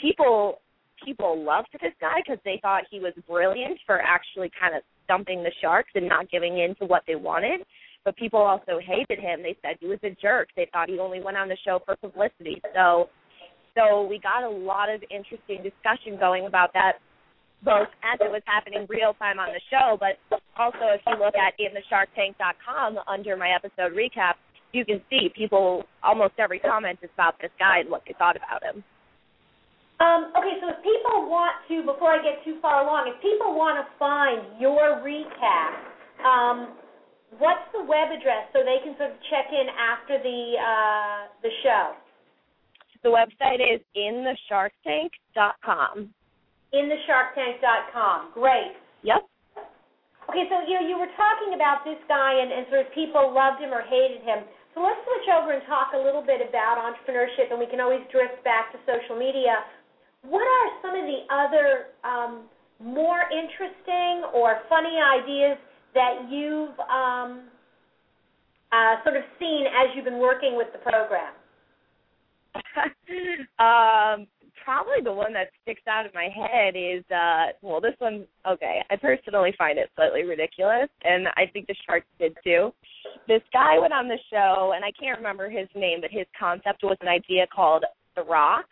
People 0.00 0.60
people 1.04 1.42
loved 1.42 1.68
this 1.72 1.92
guy 2.00 2.20
because 2.24 2.38
they 2.44 2.58
thought 2.62 2.82
he 2.90 2.98
was 3.00 3.12
brilliant 3.28 3.78
for 3.86 4.00
actually 4.00 4.50
kind 4.58 4.74
of 4.74 4.82
stumping 5.04 5.42
the 5.42 5.52
sharks 5.60 5.90
and 5.94 6.08
not 6.08 6.30
giving 6.30 6.58
in 6.58 6.74
to 6.76 6.84
what 6.86 7.02
they 7.06 7.14
wanted 7.14 7.60
but 8.04 8.16
people 8.16 8.40
also 8.40 8.78
hated 8.78 9.18
him. 9.18 9.42
They 9.42 9.56
said 9.62 9.76
he 9.80 9.86
was 9.86 9.98
a 10.02 10.10
jerk. 10.20 10.48
They 10.56 10.68
thought 10.72 10.88
he 10.88 10.98
only 10.98 11.22
went 11.22 11.36
on 11.36 11.48
the 11.48 11.56
show 11.64 11.80
for 11.84 11.96
publicity. 11.96 12.60
So 12.74 13.08
so 13.74 14.06
we 14.06 14.20
got 14.20 14.44
a 14.44 14.48
lot 14.48 14.88
of 14.88 15.02
interesting 15.10 15.62
discussion 15.62 16.18
going 16.18 16.46
about 16.46 16.72
that 16.74 17.02
both 17.64 17.88
as 18.04 18.20
it 18.20 18.30
was 18.30 18.42
happening 18.44 18.86
real 18.88 19.14
time 19.14 19.40
on 19.40 19.48
the 19.48 19.60
show, 19.72 19.96
but 19.96 20.20
also 20.56 20.92
if 20.92 21.00
you 21.08 21.16
look 21.16 21.34
at 21.34 21.56
inthesharktank.com 21.56 22.98
under 23.08 23.36
my 23.36 23.56
episode 23.56 23.96
recap, 23.96 24.36
you 24.72 24.84
can 24.84 25.00
see 25.08 25.32
people 25.34 25.84
almost 26.02 26.34
every 26.38 26.58
comment 26.58 26.98
is 27.02 27.08
about 27.14 27.40
this 27.40 27.50
guy 27.58 27.80
and 27.80 27.88
what 27.88 28.02
they 28.06 28.14
thought 28.18 28.36
about 28.36 28.62
him. 28.62 28.84
Um, 30.00 30.34
okay, 30.36 30.60
so 30.60 30.68
if 30.74 30.82
people 30.84 31.30
want 31.30 31.54
to, 31.70 31.80
before 31.86 32.12
I 32.12 32.20
get 32.20 32.44
too 32.44 32.58
far 32.60 32.82
along, 32.84 33.08
if 33.08 33.16
people 33.22 33.54
want 33.56 33.80
to 33.80 33.86
find 33.96 34.60
your 34.60 35.00
recap, 35.00 35.72
um, 36.20 36.76
what's 37.38 37.70
the 37.72 37.82
web 37.82 38.10
address 38.10 38.48
so 38.52 38.62
they 38.62 38.78
can 38.82 38.96
sort 38.96 39.10
of 39.10 39.16
check 39.30 39.46
in 39.50 39.68
after 39.74 40.18
the 40.22 40.56
uh, 40.58 41.26
the 41.42 41.50
show? 41.62 41.94
The 43.02 43.10
website 43.12 43.60
is 43.60 43.80
inthesharktank.com. 43.92 46.14
Inthesharktank.com. 46.72 48.32
Great. 48.32 48.72
Yep. 49.04 49.28
Okay, 50.24 50.48
so 50.48 50.64
you 50.64 50.80
know 50.80 50.88
you 50.88 50.96
were 50.96 51.12
talking 51.12 51.52
about 51.52 51.84
this 51.84 52.00
guy 52.08 52.40
and, 52.40 52.48
and 52.48 52.64
sort 52.72 52.80
of 52.86 52.92
people 52.96 53.28
loved 53.28 53.60
him 53.60 53.76
or 53.76 53.84
hated 53.84 54.24
him. 54.24 54.48
So 54.72 54.80
let's 54.82 54.98
switch 55.06 55.28
over 55.30 55.52
and 55.52 55.62
talk 55.70 55.92
a 55.94 56.00
little 56.00 56.24
bit 56.24 56.40
about 56.42 56.80
entrepreneurship, 56.80 57.52
and 57.52 57.60
we 57.60 57.68
can 57.70 57.78
always 57.78 58.02
drift 58.10 58.42
back 58.42 58.72
to 58.72 58.78
social 58.88 59.14
media. 59.14 59.62
what 60.26 60.42
are 60.42 60.66
some 60.82 60.96
of 60.96 61.04
the 61.04 61.28
other 61.30 61.92
um, 62.02 62.48
more 62.80 63.28
interesting 63.30 64.26
or 64.34 64.62
funny 64.68 64.98
ideas 64.98 65.58
that 65.94 66.28
you've 66.30 66.78
um, 66.90 67.48
uh, 68.72 69.02
sort 69.04 69.16
of 69.16 69.22
seen 69.38 69.64
as 69.66 69.94
you've 69.94 70.04
been 70.04 70.18
working 70.18 70.56
with 70.56 70.68
the 70.72 70.78
program? 70.78 71.34
um, 73.58 74.26
probably 74.64 75.02
the 75.02 75.12
one 75.12 75.32
that 75.32 75.48
sticks 75.62 75.82
out 75.88 76.06
in 76.06 76.12
my 76.14 76.28
head 76.32 76.74
is 76.74 77.04
uh 77.10 77.52
well 77.60 77.80
this 77.80 77.94
one 77.98 78.24
okay 78.48 78.80
i 78.90 78.96
personally 78.96 79.52
find 79.58 79.78
it 79.78 79.90
slightly 79.94 80.22
ridiculous 80.22 80.88
and 81.02 81.28
i 81.36 81.44
think 81.52 81.66
the 81.66 81.74
sharks 81.86 82.06
did 82.18 82.34
too 82.42 82.72
this 83.28 83.42
guy 83.52 83.78
went 83.78 83.92
on 83.92 84.08
the 84.08 84.18
show 84.30 84.72
and 84.74 84.84
i 84.84 84.90
can't 84.98 85.18
remember 85.18 85.50
his 85.50 85.68
name 85.74 86.00
but 86.00 86.10
his 86.10 86.26
concept 86.38 86.82
was 86.82 86.96
an 87.02 87.08
idea 87.08 87.46
called 87.54 87.84
the 88.16 88.22
Throx 88.22 88.64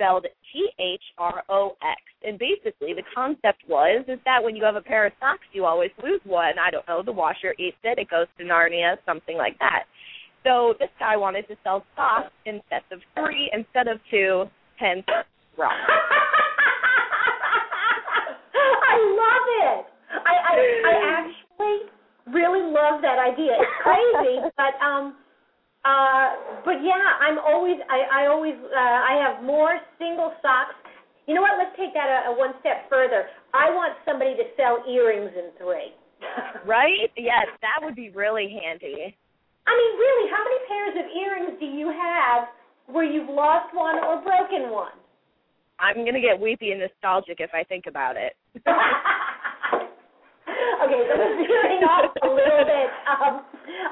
spelled 0.00 0.26
t 0.52 0.70
h 0.78 1.02
r 1.18 1.44
o 1.50 1.76
x 1.82 2.00
and 2.24 2.38
basically 2.38 2.94
the 2.94 3.02
concept 3.14 3.60
was 3.68 4.04
is 4.08 4.18
that 4.24 4.42
when 4.42 4.56
you 4.56 4.64
have 4.64 4.76
a 4.76 4.80
pair 4.80 5.04
of 5.06 5.12
socks 5.20 5.44
you 5.52 5.66
always 5.66 5.90
lose 6.02 6.20
one 6.24 6.58
i 6.58 6.70
don't 6.70 6.86
know 6.88 7.02
the 7.02 7.12
washer 7.12 7.54
eats 7.58 7.76
it 7.84 7.98
it 7.98 8.08
goes 8.08 8.26
to 8.38 8.44
narnia 8.44 8.96
something 9.04 9.36
like 9.36 9.58
that 9.58 9.84
so 10.42 10.74
this 10.78 10.88
guy 10.98 11.16
wanted 11.16 11.46
to 11.48 11.56
sell 11.62 11.84
socks 11.94 12.32
in 12.46 12.60
sets 12.70 12.86
of 12.90 13.00
three 13.14 13.50
instead 13.52 13.88
of 13.88 13.98
two 14.10 14.44
hence 14.76 15.04
rock. 15.58 15.76
I 18.90 18.96
love 18.96 19.46
it. 19.68 19.80
I, 20.10 20.34
I 20.48 20.54
I 20.88 20.94
actually 21.20 21.76
really 22.32 22.64
love 22.72 23.02
that 23.02 23.18
idea. 23.20 23.52
It's 23.60 23.76
crazy, 23.84 24.40
but 24.56 24.74
um 24.80 25.14
uh 25.84 26.49
but 26.64 26.82
yeah, 26.82 27.06
I'm 27.20 27.38
always 27.38 27.76
I 27.88 28.24
I 28.24 28.26
always 28.26 28.54
uh 28.54 29.00
I 29.06 29.14
have 29.20 29.44
more 29.44 29.78
single 29.98 30.32
socks. 30.42 30.76
You 31.26 31.34
know 31.34 31.42
what? 31.42 31.58
Let's 31.58 31.76
take 31.76 31.94
that 31.94 32.08
a, 32.08 32.30
a 32.30 32.32
one 32.36 32.54
step 32.60 32.88
further. 32.90 33.28
I 33.54 33.70
want 33.70 33.94
somebody 34.04 34.34
to 34.34 34.44
sell 34.56 34.82
earrings 34.88 35.30
in 35.36 35.54
three. 35.58 35.94
right? 36.66 37.08
Yes, 37.16 37.46
that 37.62 37.80
would 37.82 37.96
be 37.96 38.10
really 38.10 38.50
handy. 38.50 39.16
I 39.66 39.72
mean, 39.76 39.92
really, 39.98 40.26
how 40.32 40.42
many 40.42 40.60
pairs 40.66 40.94
of 40.98 41.06
earrings 41.14 41.54
do 41.60 41.66
you 41.66 41.88
have 41.88 42.48
where 42.86 43.04
you've 43.04 43.30
lost 43.30 43.74
one 43.74 44.02
or 44.02 44.20
broken 44.22 44.70
one? 44.70 44.96
I'm 45.78 46.04
gonna 46.04 46.20
get 46.20 46.38
weepy 46.38 46.72
and 46.72 46.80
nostalgic 46.80 47.40
if 47.40 47.50
I 47.54 47.64
think 47.64 47.86
about 47.86 48.16
it. 48.16 48.36
okay, 50.84 51.00
so 51.08 51.12
we're 51.16 51.36
veering 51.40 51.82
off 51.84 52.10
a 52.22 52.30
little 52.30 52.64
bit, 52.64 52.88
um, 53.08 53.34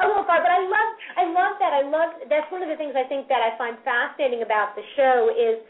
a 0.01 0.05
little 0.07 0.25
far, 0.25 0.41
but 0.41 0.53
I 0.53 0.63
love, 0.65 0.91
I 1.17 1.25
love 1.31 1.55
that. 1.61 1.73
I 1.73 1.83
love 1.87 2.11
that's 2.29 2.49
one 2.51 2.63
of 2.63 2.71
the 2.71 2.77
things 2.77 2.95
I 2.97 3.07
think 3.09 3.29
that 3.29 3.41
I 3.41 3.57
find 3.57 3.77
fascinating 3.85 4.43
about 4.43 4.77
the 4.77 4.85
show 4.97 5.33
is 5.33 5.63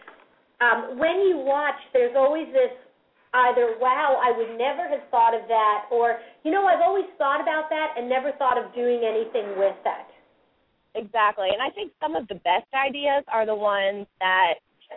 um, 0.60 0.98
when 0.98 1.22
you 1.26 1.38
watch, 1.38 1.78
there's 1.92 2.14
always 2.16 2.46
this 2.50 2.72
either 3.34 3.76
wow, 3.80 4.20
I 4.24 4.32
would 4.32 4.56
never 4.56 4.88
have 4.88 5.04
thought 5.10 5.34
of 5.36 5.46
that, 5.48 5.86
or 5.92 6.18
you 6.44 6.50
know, 6.50 6.66
I've 6.66 6.80
always 6.80 7.06
thought 7.18 7.40
about 7.40 7.68
that 7.70 7.94
and 7.96 8.08
never 8.08 8.32
thought 8.38 8.56
of 8.56 8.74
doing 8.74 9.04
anything 9.04 9.58
with 9.58 9.76
that. 9.84 10.08
Exactly. 10.94 11.48
And 11.52 11.62
I 11.62 11.70
think 11.70 11.92
some 12.00 12.16
of 12.16 12.26
the 12.28 12.36
best 12.36 12.66
ideas 12.74 13.24
are 13.28 13.46
the 13.46 13.54
ones 13.54 14.06
that 14.20 14.54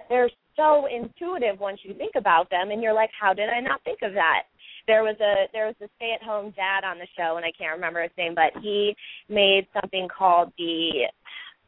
they're 0.10 0.32
so 0.56 0.88
intuitive 0.88 1.60
once 1.60 1.80
you 1.84 1.94
think 1.94 2.14
about 2.16 2.50
them 2.50 2.72
and 2.72 2.82
you're 2.82 2.94
like, 2.94 3.10
How 3.20 3.34
did 3.34 3.50
I 3.50 3.60
not 3.60 3.84
think 3.84 4.00
of 4.02 4.14
that? 4.14 4.44
There 4.88 5.04
was 5.04 5.16
a 5.20 5.48
there 5.54 5.68
was 5.68 5.76
a 5.82 5.90
stay 5.98 6.14
at 6.14 6.26
home 6.26 6.54
dad 6.56 6.84
on 6.84 6.98
the 6.98 7.08
show 7.18 7.38
and 7.38 7.46
I 7.46 7.52
can't 7.58 7.76
remember 7.76 8.02
his 8.02 8.12
name, 8.18 8.36
but 8.36 8.62
he 8.62 8.96
made 9.30 9.68
something 9.74 10.08
called 10.16 10.52
the 10.58 11.08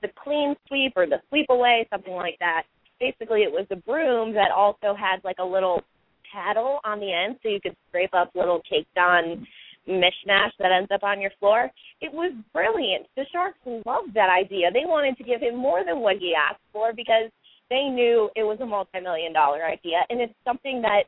the 0.02 0.10
clean 0.22 0.56
sweep 0.68 0.94
or 0.96 1.06
the 1.06 1.22
sweep 1.30 1.48
away, 1.50 1.88
something 1.92 2.14
like 2.14 2.38
that. 2.40 2.64
Basically 3.00 3.42
it 3.42 3.52
was 3.52 3.66
a 3.72 3.76
broom 3.76 4.34
that 4.34 4.52
also 4.52 4.96
had 4.96 5.24
like 5.24 5.38
a 5.40 5.46
little 5.46 5.84
paddle 6.32 6.80
on 6.84 7.00
the 7.00 7.12
end 7.12 7.38
so 7.44 7.50
you 7.50 7.62
could 7.62 7.76
scrape 7.90 8.14
up 8.14 8.32
little 8.34 8.62
caked 8.70 8.98
on 8.98 9.46
mishmash 9.88 10.52
that 10.60 10.72
ends 10.72 10.90
up 10.94 11.04
on 11.04 11.22
your 11.22 11.32
floor. 11.40 11.70
It 12.02 12.12
was 12.14 12.34
brilliant. 12.54 13.08
The 13.16 13.26
Sharks 13.32 13.60
loved 13.86 14.14
that 14.14 14.30
idea. 14.30 14.72
They 14.72 14.86
wanted 14.86 15.18
to 15.18 15.24
give 15.24 15.42
him 15.42 15.56
more 15.56 15.84
than 15.86 16.00
what 16.00 16.18
he 16.18 16.34
asked 16.34 16.64
for 16.72 16.94
because 16.94 17.30
they 17.70 17.90
knew 17.90 18.30
it 18.36 18.44
was 18.44 18.60
a 18.62 18.66
multi-million 18.66 19.34
dollar 19.34 19.66
idea, 19.66 20.06
and 20.10 20.22
it's 20.22 20.34
something 20.46 20.82
that 20.82 21.04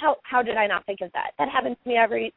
how 0.00 0.16
how 0.24 0.42
did 0.42 0.56
I 0.56 0.66
not 0.66 0.86
think 0.86 1.00
of 1.02 1.12
that? 1.12 1.36
That 1.38 1.48
happens 1.48 1.76
to 1.82 1.88
me 1.88 1.96
every 1.96 2.32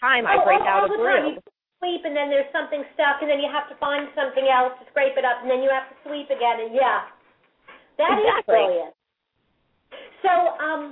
time 0.00 0.26
I 0.26 0.36
oh, 0.36 0.44
break 0.44 0.60
all, 0.60 0.68
out 0.68 0.90
all 0.90 0.94
a 0.94 0.98
broom. 0.98 1.38
Sweep 1.78 2.02
and 2.02 2.14
then 2.16 2.26
there's 2.28 2.50
something 2.50 2.82
stuck 2.98 3.22
and 3.22 3.30
then 3.30 3.38
you 3.38 3.46
have 3.46 3.70
to 3.70 3.76
find 3.78 4.10
something 4.18 4.50
else 4.50 4.74
to 4.82 4.84
scrape 4.90 5.14
it 5.14 5.22
up 5.22 5.38
and 5.42 5.48
then 5.50 5.62
you 5.62 5.70
have 5.70 5.86
to 5.86 5.96
sweep 6.02 6.26
again 6.26 6.58
and 6.66 6.74
yeah, 6.74 7.06
that 8.02 8.18
exactly. 8.18 8.42
is 8.42 8.66
brilliant. 8.66 8.94
So 10.26 10.32
um, 10.58 10.82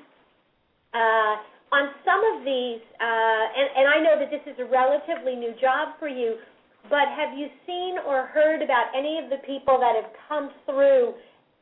uh, 0.94 1.34
on 1.74 1.90
some 2.06 2.22
of 2.34 2.46
these, 2.46 2.82
uh, 3.02 3.44
and, 3.58 3.66
and 3.82 3.86
I 3.90 3.98
know 3.98 4.14
that 4.22 4.30
this 4.30 4.46
is 4.46 4.54
a 4.62 4.68
relatively 4.70 5.34
new 5.34 5.52
job 5.58 5.98
for 5.98 6.06
you, 6.06 6.38
but 6.88 7.10
have 7.10 7.34
you 7.34 7.50
seen 7.66 7.98
or 8.06 8.30
heard 8.30 8.62
about 8.62 8.94
any 8.94 9.18
of 9.18 9.30
the 9.30 9.42
people 9.42 9.78
that 9.82 9.98
have 9.98 10.10
come 10.28 10.54
through 10.64 11.14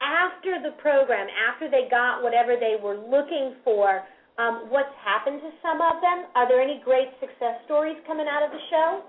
after 0.04 0.60
the 0.60 0.76
program, 0.82 1.26
after 1.48 1.70
they 1.70 1.88
got 1.88 2.22
whatever 2.22 2.56
they 2.60 2.76
were 2.76 2.96
looking 2.96 3.56
for? 3.64 4.04
Um, 4.38 4.66
what's 4.68 4.94
happened 4.98 5.40
to 5.42 5.50
some 5.62 5.78
of 5.78 6.02
them? 6.02 6.26
Are 6.34 6.48
there 6.48 6.60
any 6.60 6.82
great 6.84 7.08
success 7.20 7.62
stories 7.66 7.96
coming 8.06 8.26
out 8.26 8.42
of 8.42 8.50
the 8.50 8.62
show? 8.70 9.02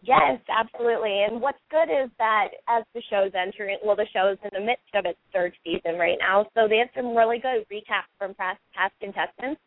Yes, 0.00 0.40
absolutely. 0.48 1.24
And 1.24 1.40
what's 1.40 1.60
good 1.70 1.88
is 1.88 2.10
that 2.18 2.48
as 2.68 2.84
the 2.94 3.02
show's 3.08 3.32
entering, 3.32 3.78
well, 3.84 3.96
the 3.96 4.08
show's 4.12 4.36
in 4.44 4.50
the 4.52 4.64
midst 4.64 4.92
of 4.94 5.06
its 5.06 5.18
third 5.32 5.52
season 5.64 5.96
right 5.96 6.18
now, 6.20 6.44
so 6.54 6.68
they 6.68 6.78
have 6.78 6.92
some 6.94 7.16
really 7.16 7.38
good 7.40 7.64
recaps 7.72 8.12
from 8.18 8.34
past, 8.34 8.60
past 8.76 8.92
contestants 9.00 9.60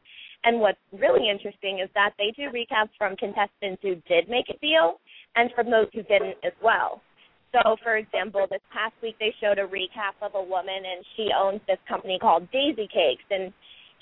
and 0.43 0.59
what's 0.59 0.79
really 0.93 1.29
interesting 1.29 1.79
is 1.83 1.89
that 1.93 2.13
they 2.17 2.31
do 2.35 2.49
recaps 2.53 2.93
from 2.97 3.15
contestants 3.17 3.81
who 3.81 3.95
did 4.07 4.29
make 4.29 4.49
a 4.49 4.57
deal 4.59 4.99
and 5.35 5.51
from 5.55 5.71
those 5.71 5.87
who 5.93 6.03
didn't 6.03 6.37
as 6.45 6.53
well. 6.63 7.01
So, 7.51 7.77
for 7.81 7.97
example, 7.97 8.45
this 8.49 8.61
past 8.71 8.93
week 9.01 9.15
they 9.19 9.33
showed 9.41 9.57
a 9.57 9.65
recap 9.65 10.19
of 10.21 10.35
a 10.35 10.43
woman, 10.43 10.75
and 10.75 11.03
she 11.15 11.29
owns 11.35 11.61
this 11.67 11.79
company 11.87 12.19
called 12.19 12.47
Daisy 12.51 12.87
Cakes, 12.91 13.23
and 13.31 13.53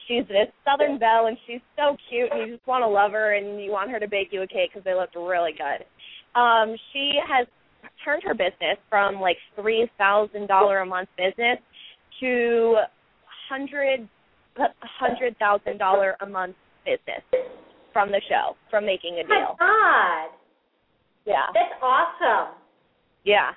she's 0.07 0.27
this 0.27 0.47
Southern 0.63 0.97
belle, 0.99 1.27
and 1.27 1.37
she's 1.47 1.61
so 1.75 1.97
cute, 2.09 2.31
and 2.31 2.47
you 2.47 2.55
just 2.55 2.67
want 2.67 2.83
to 2.83 2.87
love 2.87 3.11
her, 3.11 3.35
and 3.35 3.61
you 3.61 3.71
want 3.71 3.91
her 3.91 3.99
to 3.99 4.07
bake 4.07 4.29
you 4.31 4.41
a 4.41 4.47
cake 4.47 4.71
because 4.73 4.83
they 4.83 4.93
look 4.93 5.09
really 5.15 5.51
good. 5.51 5.85
Um, 6.39 6.75
she 6.91 7.13
has 7.27 7.47
turned 8.03 8.23
her 8.23 8.33
business 8.33 8.77
from 8.89 9.21
like 9.21 9.37
three 9.55 9.89
thousand 9.97 10.47
dollar 10.47 10.79
a 10.79 10.85
month 10.85 11.09
business 11.17 11.59
to 12.19 12.75
hundred 13.49 14.07
hundred 14.81 15.37
thousand 15.37 15.77
dollar 15.77 16.15
a 16.21 16.25
month 16.25 16.55
business 16.85 17.21
from 17.93 18.09
the 18.09 18.21
show 18.29 18.55
from 18.69 18.85
making 18.85 19.15
a 19.19 19.23
deal. 19.23 19.55
My 19.59 20.27
God. 20.27 20.37
Yeah. 21.25 21.47
That's 21.53 21.81
awesome. 21.81 22.55
Yeah. 23.23 23.51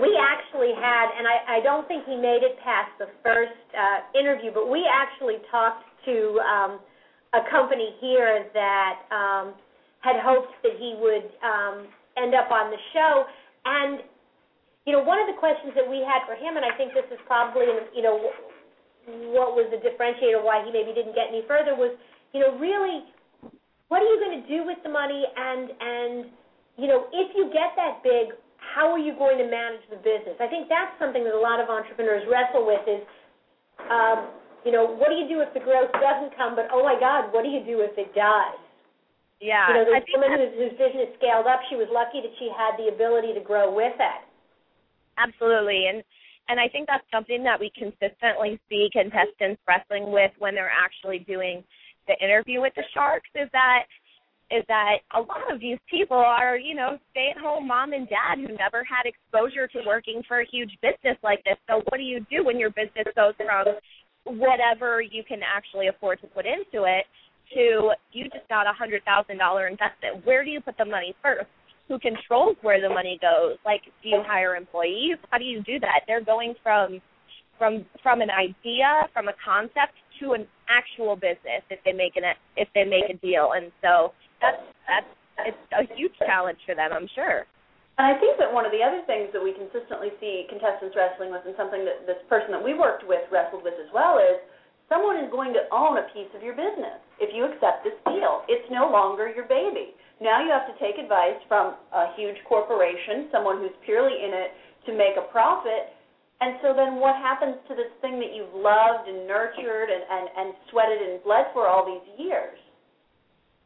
We 0.00 0.18
actually 0.18 0.72
had, 0.74 1.06
and 1.14 1.26
I, 1.28 1.58
I 1.58 1.60
don't 1.62 1.86
think 1.86 2.04
he 2.06 2.16
made 2.16 2.42
it 2.42 2.58
past 2.64 2.90
the 2.98 3.06
first 3.22 3.54
uh, 3.76 4.18
interview, 4.18 4.50
but 4.52 4.68
we 4.70 4.82
actually 4.90 5.38
talked 5.50 5.84
to 6.04 6.40
um, 6.42 6.72
a 7.32 7.42
company 7.50 7.94
here 8.00 8.46
that 8.54 8.94
um, 9.10 9.54
had 10.00 10.18
hoped 10.20 10.52
that 10.62 10.76
he 10.78 10.96
would 10.98 11.30
um, 11.42 11.86
end 12.16 12.34
up 12.34 12.50
on 12.50 12.70
the 12.70 12.80
show. 12.92 13.24
And, 13.64 14.00
you 14.86 14.92
know, 14.92 15.02
one 15.02 15.18
of 15.18 15.26
the 15.26 15.38
questions 15.38 15.72
that 15.74 15.86
we 15.86 16.02
had 16.02 16.26
for 16.26 16.34
him, 16.34 16.56
and 16.56 16.64
I 16.64 16.76
think 16.76 16.92
this 16.92 17.06
is 17.12 17.18
probably, 17.26 17.66
you 17.94 18.02
know, 18.02 18.30
what 19.36 19.52
was 19.52 19.68
the 19.68 19.80
differentiator 19.80 20.40
why 20.40 20.64
he 20.64 20.72
maybe 20.72 20.96
didn't 20.96 21.14
get 21.14 21.28
any 21.28 21.44
further 21.46 21.76
was, 21.76 21.92
you 22.32 22.40
know, 22.40 22.56
really, 22.56 23.04
what 23.88 24.00
are 24.00 24.08
you 24.08 24.18
going 24.18 24.42
to 24.42 24.48
do 24.48 24.64
with 24.64 24.78
the 24.82 24.88
money? 24.88 25.24
And 25.36 25.70
and 25.76 26.32
you 26.76 26.88
know, 26.88 27.06
if 27.12 27.30
you 27.36 27.46
get 27.52 27.76
that 27.76 28.02
big, 28.02 28.34
how 28.74 28.90
are 28.90 28.98
you 28.98 29.14
going 29.14 29.38
to 29.38 29.46
manage 29.46 29.86
the 29.86 30.02
business? 30.02 30.34
I 30.42 30.50
think 30.50 30.66
that's 30.66 30.90
something 30.98 31.22
that 31.22 31.30
a 31.30 31.38
lot 31.38 31.62
of 31.62 31.70
entrepreneurs 31.70 32.26
wrestle 32.26 32.66
with 32.66 32.82
is, 32.90 33.06
um, 33.86 34.34
you 34.66 34.74
know, 34.74 34.82
what 34.82 35.14
do 35.14 35.14
you 35.14 35.30
do 35.30 35.38
if 35.38 35.54
the 35.54 35.62
growth 35.62 35.94
doesn't 36.02 36.34
come? 36.34 36.58
But 36.58 36.74
oh 36.74 36.82
my 36.82 36.98
God, 36.98 37.30
what 37.30 37.46
do 37.46 37.50
you 37.54 37.62
do 37.62 37.86
if 37.86 37.94
it 37.94 38.10
does? 38.18 38.58
Yeah, 39.38 39.70
you 39.70 39.74
know, 39.78 39.84
there's 39.86 40.02
a 40.02 40.18
woman 40.18 40.34
whose, 40.34 40.54
whose 40.58 40.74
business 40.74 41.14
scaled 41.22 41.46
up. 41.46 41.62
She 41.70 41.78
was 41.78 41.86
lucky 41.94 42.18
that 42.18 42.34
she 42.42 42.50
had 42.50 42.74
the 42.74 42.90
ability 42.90 43.30
to 43.38 43.42
grow 43.44 43.70
with 43.70 43.94
it. 43.94 44.20
Absolutely, 45.22 45.86
and 45.86 46.02
and 46.48 46.58
I 46.58 46.66
think 46.68 46.90
that's 46.90 47.06
something 47.14 47.44
that 47.44 47.60
we 47.60 47.70
consistently 47.78 48.58
see 48.68 48.90
contestants 48.90 49.62
wrestling 49.68 50.10
with 50.10 50.32
when 50.38 50.54
they're 50.54 50.72
actually 50.72 51.22
doing 51.24 51.62
the 52.06 52.16
interview 52.20 52.60
with 52.60 52.74
the 52.76 52.84
Sharks 52.92 53.30
is 53.34 53.48
that 53.52 53.88
is 54.50 54.62
that 54.68 54.98
a 55.14 55.20
lot 55.20 55.52
of 55.52 55.60
these 55.60 55.78
people 55.90 56.16
are, 56.16 56.56
you 56.56 56.74
know, 56.74 56.98
stay 57.10 57.32
at 57.34 57.40
home 57.40 57.66
mom 57.66 57.92
and 57.92 58.08
dad 58.08 58.36
who 58.36 58.54
never 58.56 58.84
had 58.84 59.04
exposure 59.06 59.66
to 59.68 59.80
working 59.86 60.22
for 60.28 60.40
a 60.40 60.46
huge 60.50 60.70
business 60.82 61.16
like 61.22 61.42
this. 61.44 61.56
So 61.68 61.82
what 61.88 61.96
do 61.96 62.04
you 62.04 62.24
do 62.30 62.44
when 62.44 62.58
your 62.58 62.70
business 62.70 63.08
goes 63.16 63.34
from 63.36 63.76
whatever 64.38 65.00
you 65.00 65.22
can 65.26 65.40
actually 65.42 65.88
afford 65.88 66.20
to 66.20 66.26
put 66.28 66.46
into 66.46 66.84
it 66.84 67.04
to 67.54 67.92
you 68.12 68.24
just 68.30 68.48
got 68.48 68.66
a 68.66 68.72
hundred 68.72 69.02
thousand 69.04 69.38
dollar 69.38 69.66
investment? 69.66 70.24
Where 70.24 70.44
do 70.44 70.50
you 70.50 70.60
put 70.60 70.76
the 70.78 70.84
money 70.84 71.14
first? 71.22 71.48
who 71.88 71.98
controls 71.98 72.56
where 72.62 72.80
the 72.80 72.88
money 72.88 73.18
goes. 73.20 73.58
Like, 73.64 73.82
do 74.02 74.08
you 74.08 74.22
hire 74.26 74.56
employees? 74.56 75.18
How 75.30 75.38
do 75.38 75.44
you 75.44 75.62
do 75.62 75.78
that? 75.80 76.00
They're 76.06 76.24
going 76.24 76.54
from 76.62 77.00
from 77.58 77.84
from 78.02 78.20
an 78.20 78.30
idea, 78.30 79.06
from 79.12 79.28
a 79.28 79.34
concept 79.44 79.94
to 80.20 80.32
an 80.32 80.46
actual 80.68 81.14
business 81.14 81.62
if 81.70 81.78
they 81.84 81.92
make 81.92 82.16
an 82.16 82.22
if 82.56 82.68
they 82.74 82.84
make 82.84 83.10
a 83.10 83.18
deal. 83.18 83.52
And 83.54 83.70
so 83.82 84.12
that's 84.44 84.62
that's 84.84 85.10
it's 85.48 85.64
a 85.72 85.88
huge 85.96 86.14
challenge 86.20 86.60
for 86.68 86.76
them, 86.76 86.92
I'm 86.92 87.08
sure. 87.16 87.48
And 87.96 88.10
I 88.10 88.18
think 88.18 88.38
that 88.42 88.50
one 88.50 88.66
of 88.66 88.74
the 88.74 88.82
other 88.82 89.06
things 89.06 89.30
that 89.30 89.38
we 89.38 89.54
consistently 89.54 90.10
see 90.18 90.50
contestants 90.50 90.98
wrestling 90.98 91.30
with, 91.30 91.46
and 91.46 91.54
something 91.54 91.86
that 91.86 92.06
this 92.10 92.18
person 92.26 92.50
that 92.50 92.62
we 92.62 92.74
worked 92.74 93.06
with 93.06 93.22
wrestled 93.30 93.62
with 93.62 93.78
as 93.78 93.86
well, 93.94 94.18
is 94.18 94.42
someone 94.90 95.16
is 95.22 95.30
going 95.30 95.54
to 95.54 95.62
own 95.70 96.02
a 96.02 96.06
piece 96.10 96.30
of 96.34 96.42
your 96.42 96.58
business 96.58 96.98
if 97.22 97.30
you 97.30 97.46
accept 97.46 97.86
this 97.86 97.94
deal. 98.10 98.42
It's 98.50 98.66
no 98.70 98.90
longer 98.90 99.30
your 99.30 99.46
baby. 99.46 99.94
Now 100.18 100.42
you 100.42 100.50
have 100.50 100.66
to 100.66 100.76
take 100.82 100.98
advice 100.98 101.38
from 101.46 101.78
a 101.94 102.14
huge 102.18 102.38
corporation, 102.50 103.30
someone 103.30 103.62
who's 103.62 103.74
purely 103.86 104.14
in 104.14 104.34
it 104.34 104.50
to 104.86 104.90
make 104.94 105.14
a 105.14 105.26
profit. 105.30 105.94
And 106.42 106.58
so 106.66 106.74
then 106.74 106.98
what 106.98 107.14
happens 107.22 107.62
to 107.70 107.78
this 107.78 107.90
thing 108.02 108.18
that 108.18 108.34
you've 108.34 108.52
loved 108.58 109.06
and 109.06 109.26
nurtured 109.26 109.88
and, 109.90 110.02
and, 110.02 110.26
and 110.34 110.48
sweated 110.70 110.98
and 110.98 111.22
bled 111.22 111.46
for 111.54 111.70
all 111.70 111.86
these 111.86 112.04
years? 112.18 112.58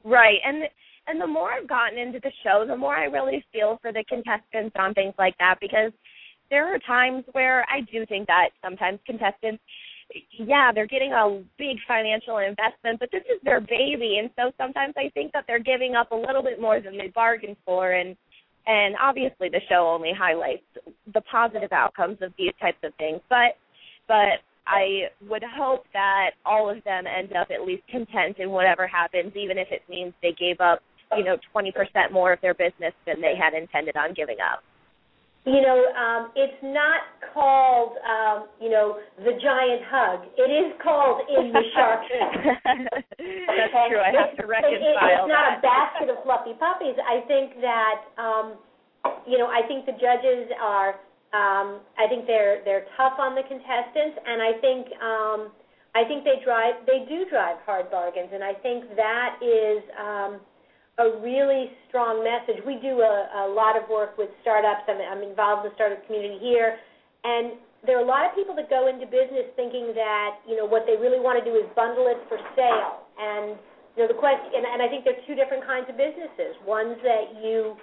Right. 0.08 0.38
And 0.44 0.64
and 1.06 1.20
the 1.20 1.26
more 1.26 1.52
I've 1.52 1.68
gotten 1.68 1.98
into 1.98 2.20
the 2.20 2.32
show, 2.42 2.64
the 2.66 2.76
more 2.76 2.94
I 2.94 3.04
really 3.04 3.44
feel 3.52 3.78
for 3.80 3.92
the 3.92 4.04
contestants 4.08 4.76
on 4.78 4.92
things 4.92 5.14
like 5.18 5.36
that 5.38 5.56
because 5.60 5.92
there 6.50 6.72
are 6.74 6.78
times 6.80 7.24
where 7.32 7.64
I 7.70 7.80
do 7.80 8.04
think 8.06 8.26
that 8.26 8.50
sometimes 8.62 8.98
contestants 9.06 9.62
yeah, 10.38 10.72
they're 10.74 10.86
getting 10.86 11.12
a 11.12 11.42
big 11.58 11.76
financial 11.86 12.38
investment, 12.38 12.98
but 12.98 13.10
this 13.12 13.22
is 13.30 13.40
their 13.44 13.60
baby. 13.60 14.18
And 14.18 14.30
so 14.36 14.50
sometimes 14.56 14.94
I 14.96 15.10
think 15.10 15.32
that 15.32 15.44
they're 15.46 15.58
giving 15.58 15.94
up 15.94 16.12
a 16.12 16.16
little 16.16 16.42
bit 16.42 16.60
more 16.60 16.80
than 16.80 16.96
they 16.96 17.08
bargained 17.08 17.56
for. 17.64 17.92
And 17.92 18.16
and 18.66 18.96
obviously 19.00 19.48
the 19.48 19.60
show 19.68 19.88
only 19.88 20.12
highlights 20.16 20.64
the 21.12 21.20
positive 21.22 21.72
outcomes 21.72 22.18
of 22.22 22.32
these 22.38 22.52
types 22.60 22.78
of 22.82 22.94
things, 22.94 23.20
but 23.28 23.56
but 24.06 24.40
I 24.68 25.08
would 25.28 25.42
hope 25.42 25.84
that 25.94 26.32
all 26.44 26.68
of 26.68 26.84
them 26.84 27.04
end 27.06 27.32
up 27.34 27.48
at 27.50 27.66
least 27.66 27.82
content 27.90 28.38
in 28.38 28.50
whatever 28.50 28.86
happens, 28.86 29.32
even 29.34 29.56
if 29.58 29.68
it 29.70 29.82
means 29.88 30.12
they 30.22 30.32
gave 30.38 30.60
up 30.60 30.80
you 31.16 31.24
know, 31.24 31.38
20% 31.56 31.72
more 32.12 32.32
of 32.32 32.40
their 32.42 32.54
business 32.54 32.92
than 33.06 33.20
they 33.20 33.32
had 33.32 33.54
intended 33.54 33.96
on 33.96 34.12
giving 34.12 34.36
up. 34.44 34.60
You 35.46 35.62
know, 35.64 35.80
um, 35.96 36.28
it's 36.36 36.60
not 36.60 37.08
called, 37.32 37.96
um, 38.04 38.48
you 38.60 38.68
know, 38.68 38.98
the 39.16 39.32
giant 39.40 39.80
hug. 39.88 40.28
It 40.36 40.50
is 40.52 40.76
called 40.82 41.24
in 41.32 41.48
the 41.52 41.64
shark 41.72 42.04
That's 42.12 43.72
okay? 43.72 43.88
true. 43.88 44.02
I 44.04 44.12
have 44.12 44.36
to 44.36 44.44
reconcile 44.44 44.76
it, 44.76 44.84
It's 44.84 45.32
not 45.32 45.56
that. 45.56 45.58
a 45.58 45.64
basket 45.64 46.08
of 46.12 46.20
fluffy 46.24 46.52
puppies. 46.60 47.00
I 47.00 47.24
think 47.24 47.56
that, 47.64 47.98
um, 48.20 48.60
you 49.24 49.38
know, 49.38 49.48
I 49.48 49.64
think 49.66 49.86
the 49.86 49.96
judges 49.96 50.52
are. 50.60 51.00
Um, 51.32 51.84
I 52.00 52.08
think 52.08 52.26
they're 52.26 52.64
they're 52.64 52.86
tough 52.96 53.20
on 53.20 53.34
the 53.34 53.44
contestants, 53.44 54.16
and 54.24 54.40
I 54.40 54.52
think 54.64 54.86
um, 55.00 55.40
I 55.94 56.04
think 56.08 56.24
they 56.24 56.40
drive 56.44 56.74
they 56.86 57.04
do 57.08 57.28
drive 57.28 57.60
hard 57.66 57.90
bargains, 57.90 58.30
and 58.32 58.42
I 58.42 58.54
think 58.54 58.96
that 58.96 59.36
is. 59.42 59.82
Um, 59.96 60.40
a 60.98 61.14
really 61.22 61.70
strong 61.86 62.26
message. 62.26 62.58
We 62.66 62.74
do 62.82 62.98
a, 63.06 63.46
a 63.46 63.54
lot 63.54 63.78
of 63.78 63.86
work 63.86 64.18
with 64.18 64.30
startups. 64.42 64.82
I'm, 64.90 64.98
I'm 64.98 65.22
involved 65.22 65.62
in 65.64 65.70
the 65.70 65.74
startup 65.78 66.02
community 66.10 66.42
here, 66.42 66.74
and 67.22 67.54
there 67.86 67.98
are 67.98 68.02
a 68.02 68.08
lot 68.08 68.26
of 68.26 68.34
people 68.34 68.58
that 68.58 68.66
go 68.66 68.90
into 68.90 69.06
business 69.06 69.46
thinking 69.54 69.94
that 69.94 70.42
you 70.42 70.58
know 70.58 70.66
what 70.66 70.82
they 70.90 70.98
really 70.98 71.22
want 71.22 71.38
to 71.38 71.44
do 71.46 71.54
is 71.54 71.66
bundle 71.78 72.10
it 72.10 72.18
for 72.26 72.42
sale. 72.58 73.06
And 73.14 73.54
you 73.94 74.02
know 74.02 74.10
the 74.10 74.18
question, 74.18 74.50
and, 74.58 74.66
and 74.66 74.82
I 74.82 74.90
think 74.90 75.06
there 75.06 75.14
are 75.14 75.24
two 75.26 75.38
different 75.38 75.62
kinds 75.62 75.86
of 75.86 75.94
businesses. 75.94 76.58
Ones 76.66 76.98
that 77.06 77.38
you 77.46 77.78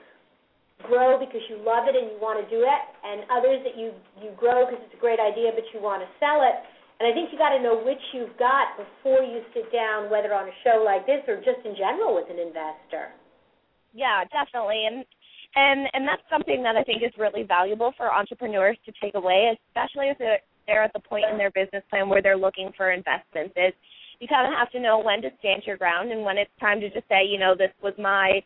grow 0.84 1.16
because 1.16 1.42
you 1.48 1.56
love 1.64 1.88
it 1.88 1.96
and 1.96 2.12
you 2.12 2.18
want 2.20 2.44
to 2.44 2.48
do 2.52 2.66
it, 2.66 2.84
and 3.08 3.24
others 3.32 3.64
that 3.64 3.80
you 3.80 3.96
you 4.20 4.36
grow 4.36 4.68
because 4.68 4.84
it's 4.84 4.98
a 4.98 5.02
great 5.02 5.20
idea 5.20 5.56
but 5.56 5.64
you 5.72 5.80
want 5.80 6.04
to 6.04 6.10
sell 6.20 6.44
it. 6.44 6.60
And 7.00 7.04
I 7.08 7.12
think 7.12 7.32
you 7.32 7.38
got 7.38 7.52
to 7.52 7.60
know 7.60 7.76
which 7.76 8.00
you've 8.16 8.36
got 8.40 8.80
before 8.80 9.20
you 9.20 9.44
sit 9.52 9.68
down, 9.72 10.08
whether 10.08 10.32
on 10.32 10.48
a 10.48 10.56
show 10.64 10.80
like 10.80 11.04
this 11.04 11.20
or 11.28 11.44
just 11.44 11.60
in 11.68 11.76
general 11.76 12.16
with 12.16 12.32
an 12.32 12.40
investor. 12.40 13.12
Yeah, 13.92 14.24
definitely. 14.32 14.88
And 14.88 15.04
and 15.56 15.88
and 15.92 16.08
that's 16.08 16.24
something 16.32 16.64
that 16.64 16.76
I 16.76 16.84
think 16.84 17.04
is 17.04 17.12
really 17.18 17.44
valuable 17.44 17.94
for 17.98 18.12
entrepreneurs 18.12 18.78
to 18.86 18.92
take 19.02 19.16
away, 19.16 19.56
especially 19.68 20.08
if 20.08 20.18
they're, 20.20 20.40
they're 20.68 20.84
at 20.84 20.94
the 20.94 21.04
point 21.04 21.26
in 21.32 21.38
their 21.38 21.52
business 21.52 21.84
plan 21.90 22.08
where 22.08 22.22
they're 22.22 22.38
looking 22.40 22.72
for 22.76 22.92
investments. 22.92 23.56
Is 23.56 23.74
you 24.20 24.28
kind 24.28 24.48
of 24.48 24.58
have 24.58 24.72
to 24.72 24.80
know 24.80 25.00
when 25.00 25.22
to 25.22 25.30
stand 25.40 25.64
your 25.66 25.78
ground 25.78 26.12
and 26.12 26.24
when 26.24 26.38
it's 26.38 26.52
time 26.60 26.80
to 26.80 26.90
just 26.90 27.08
say, 27.08 27.24
you 27.28 27.40
know, 27.40 27.56
this 27.58 27.72
was 27.84 27.94
my 28.00 28.40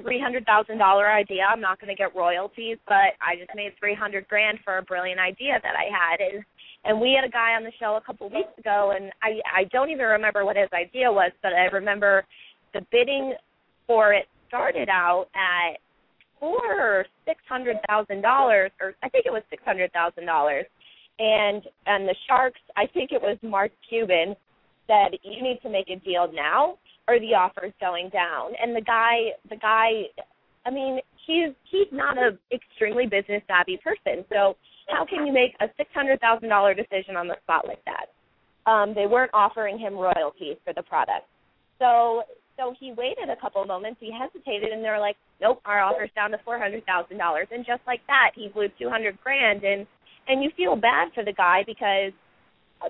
three 0.00 0.20
hundred 0.20 0.44
thousand 0.44 0.78
dollar 0.78 1.10
idea. 1.10 1.42
I'm 1.48 1.60
not 1.60 1.80
going 1.80 1.88
to 1.88 1.96
get 1.96 2.14
royalties, 2.14 2.78
but 2.86 3.16
I 3.20 3.36
just 3.38 3.50
made 3.54 3.72
three 3.78 3.94
hundred 3.94 4.28
grand 4.28 4.58
for 4.64 4.78
a 4.78 4.82
brilliant 4.82 5.20
idea 5.20 5.58
that 5.62 5.74
I 5.76 5.88
had. 5.90 6.20
And 6.20 6.44
and 6.84 7.00
we 7.00 7.18
had 7.18 7.28
a 7.28 7.32
guy 7.32 7.54
on 7.54 7.64
the 7.64 7.72
show 7.80 7.96
a 7.96 8.00
couple 8.00 8.26
of 8.28 8.32
weeks 8.32 8.56
ago, 8.58 8.92
and 8.94 9.10
I 9.22 9.40
I 9.62 9.64
don't 9.72 9.90
even 9.90 10.06
remember 10.06 10.44
what 10.44 10.56
his 10.56 10.68
idea 10.72 11.10
was, 11.10 11.32
but 11.42 11.52
I 11.52 11.64
remember 11.72 12.24
the 12.74 12.84
bidding 12.92 13.34
for 13.86 14.12
it 14.12 14.26
started 14.48 14.88
out 14.88 15.26
at 15.34 15.78
four 16.38 16.60
or 16.78 17.06
six 17.24 17.40
hundred 17.48 17.76
thousand 17.88 18.22
dollars, 18.22 18.70
or 18.80 18.94
I 19.02 19.08
think 19.08 19.26
it 19.26 19.32
was 19.32 19.42
six 19.50 19.62
hundred 19.64 19.92
thousand 19.92 20.26
dollars, 20.26 20.66
and 21.18 21.62
and 21.86 22.06
the 22.08 22.14
Sharks, 22.28 22.60
I 22.76 22.86
think 22.92 23.12
it 23.12 23.22
was 23.22 23.38
Mark 23.42 23.72
Cuban, 23.88 24.36
said 24.86 25.18
you 25.22 25.42
need 25.42 25.60
to 25.62 25.70
make 25.70 25.88
a 25.88 25.96
deal 26.04 26.30
now, 26.32 26.78
or 27.08 27.20
the 27.20 27.34
offer's 27.34 27.72
going 27.80 28.08
down. 28.10 28.52
And 28.60 28.74
the 28.74 28.80
guy, 28.80 29.32
the 29.48 29.56
guy, 29.56 30.10
I 30.64 30.70
mean, 30.70 31.00
he's 31.26 31.54
he's 31.70 31.88
not 31.92 32.18
a 32.18 32.38
extremely 32.52 33.06
business 33.06 33.42
savvy 33.46 33.78
person, 33.82 34.24
so 34.28 34.56
how 34.88 35.04
can 35.04 35.26
you 35.26 35.32
make 35.32 35.54
a 35.60 35.66
six 35.76 35.90
hundred 35.94 36.20
thousand 36.20 36.48
dollar 36.48 36.74
decision 36.74 37.16
on 37.16 37.28
the 37.28 37.36
spot 37.42 37.66
like 37.66 37.84
that? 37.84 38.06
Um, 38.70 38.94
they 38.94 39.06
weren't 39.06 39.30
offering 39.32 39.78
him 39.78 39.94
royalties 39.94 40.56
for 40.64 40.72
the 40.74 40.82
product, 40.82 41.26
so 41.78 42.22
so 42.56 42.74
he 42.80 42.92
waited 42.92 43.28
a 43.28 43.40
couple 43.40 43.60
of 43.60 43.68
moments. 43.68 44.00
He 44.00 44.10
hesitated, 44.10 44.72
and 44.72 44.82
they're 44.82 45.00
like, 45.00 45.16
"Nope, 45.40 45.60
our 45.64 45.80
offer's 45.80 46.10
down 46.14 46.30
to 46.32 46.38
four 46.44 46.58
hundred 46.58 46.84
thousand 46.86 47.18
dollars." 47.18 47.48
And 47.52 47.64
just 47.64 47.82
like 47.86 48.00
that, 48.06 48.32
he 48.34 48.48
blew 48.48 48.68
two 48.78 48.88
hundred 48.88 49.18
grand, 49.22 49.62
and 49.62 49.86
and 50.28 50.42
you 50.42 50.50
feel 50.56 50.74
bad 50.74 51.08
for 51.14 51.24
the 51.24 51.32
guy 51.32 51.62
because 51.66 52.12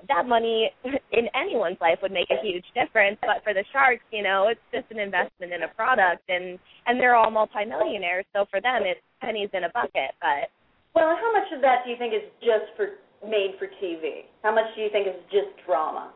that 0.09 0.27
money 0.27 0.71
in 0.85 1.27
anyone's 1.35 1.79
life 1.81 1.99
would 2.03 2.13
make 2.13 2.29
a 2.31 2.43
huge 2.43 2.65
difference 2.75 3.17
but 3.23 3.43
for 3.45 3.55
the 3.55 3.65
sharks 3.73 4.05
you 4.11 4.23
know 4.23 4.49
it's 4.51 4.61
just 4.75 4.91
an 4.91 4.99
investment 4.99 5.53
in 5.53 5.63
a 5.63 5.69
product 5.75 6.23
and 6.29 6.59
and 6.87 6.99
they're 6.99 7.15
all 7.15 7.31
multimillionaires 7.31 8.27
so 8.35 8.45
for 8.51 8.61
them 8.61 8.83
it's 8.83 9.01
pennies 9.21 9.51
in 9.55 9.65
a 9.65 9.71
bucket 9.71 10.13
but 10.21 10.51
well, 10.97 11.15
how 11.21 11.31
much 11.31 11.53
of 11.53 11.61
that 11.61 11.85
do 11.85 11.91
you 11.91 11.99
think 11.99 12.15
is 12.15 12.25
just 12.41 12.73
for 12.75 12.97
made 13.21 13.53
for 13.59 13.69
TV? 13.85 14.25
How 14.43 14.55
much 14.55 14.65
do 14.75 14.81
you 14.81 14.89
think 14.91 15.07
is 15.07 15.21
just 15.31 15.53
drama? 15.67 16.11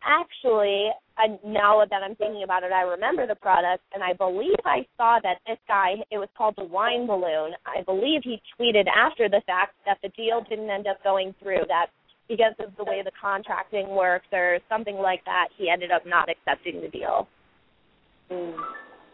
Actually, 0.00 0.88
I, 1.18 1.36
now 1.44 1.84
that 1.84 2.00
I'm 2.02 2.16
thinking 2.16 2.42
about 2.42 2.62
it, 2.62 2.72
I 2.72 2.82
remember 2.82 3.26
the 3.26 3.34
product, 3.34 3.84
and 3.92 4.02
I 4.02 4.14
believe 4.14 4.56
I 4.64 4.86
saw 4.96 5.18
that 5.22 5.44
this 5.46 5.58
guy, 5.68 5.96
it 6.10 6.16
was 6.16 6.28
called 6.38 6.54
the 6.56 6.64
Wine 6.64 7.06
Balloon. 7.06 7.52
I 7.66 7.82
believe 7.82 8.22
he 8.24 8.40
tweeted 8.56 8.86
after 8.88 9.28
the 9.28 9.42
fact 9.44 9.74
that 9.84 9.98
the 10.02 10.08
deal 10.16 10.40
didn't 10.48 10.70
end 10.70 10.86
up 10.86 11.02
going 11.04 11.34
through, 11.42 11.68
that 11.68 11.88
because 12.28 12.54
of 12.58 12.76
the 12.76 12.84
way 12.84 13.02
the 13.04 13.12
contracting 13.20 13.88
works 13.90 14.26
or 14.32 14.58
something 14.68 14.96
like 14.96 15.24
that, 15.24 15.48
he 15.56 15.70
ended 15.70 15.90
up 15.90 16.02
not 16.06 16.28
accepting 16.28 16.80
the 16.80 16.88
deal. 16.88 17.28
Mm. 18.30 18.54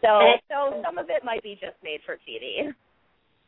So, 0.00 0.10
so 0.50 0.82
some 0.82 0.98
of 0.98 1.06
it 1.10 1.22
might 1.24 1.42
be 1.42 1.54
just 1.60 1.76
made 1.84 2.00
for 2.04 2.16
TV. 2.26 2.72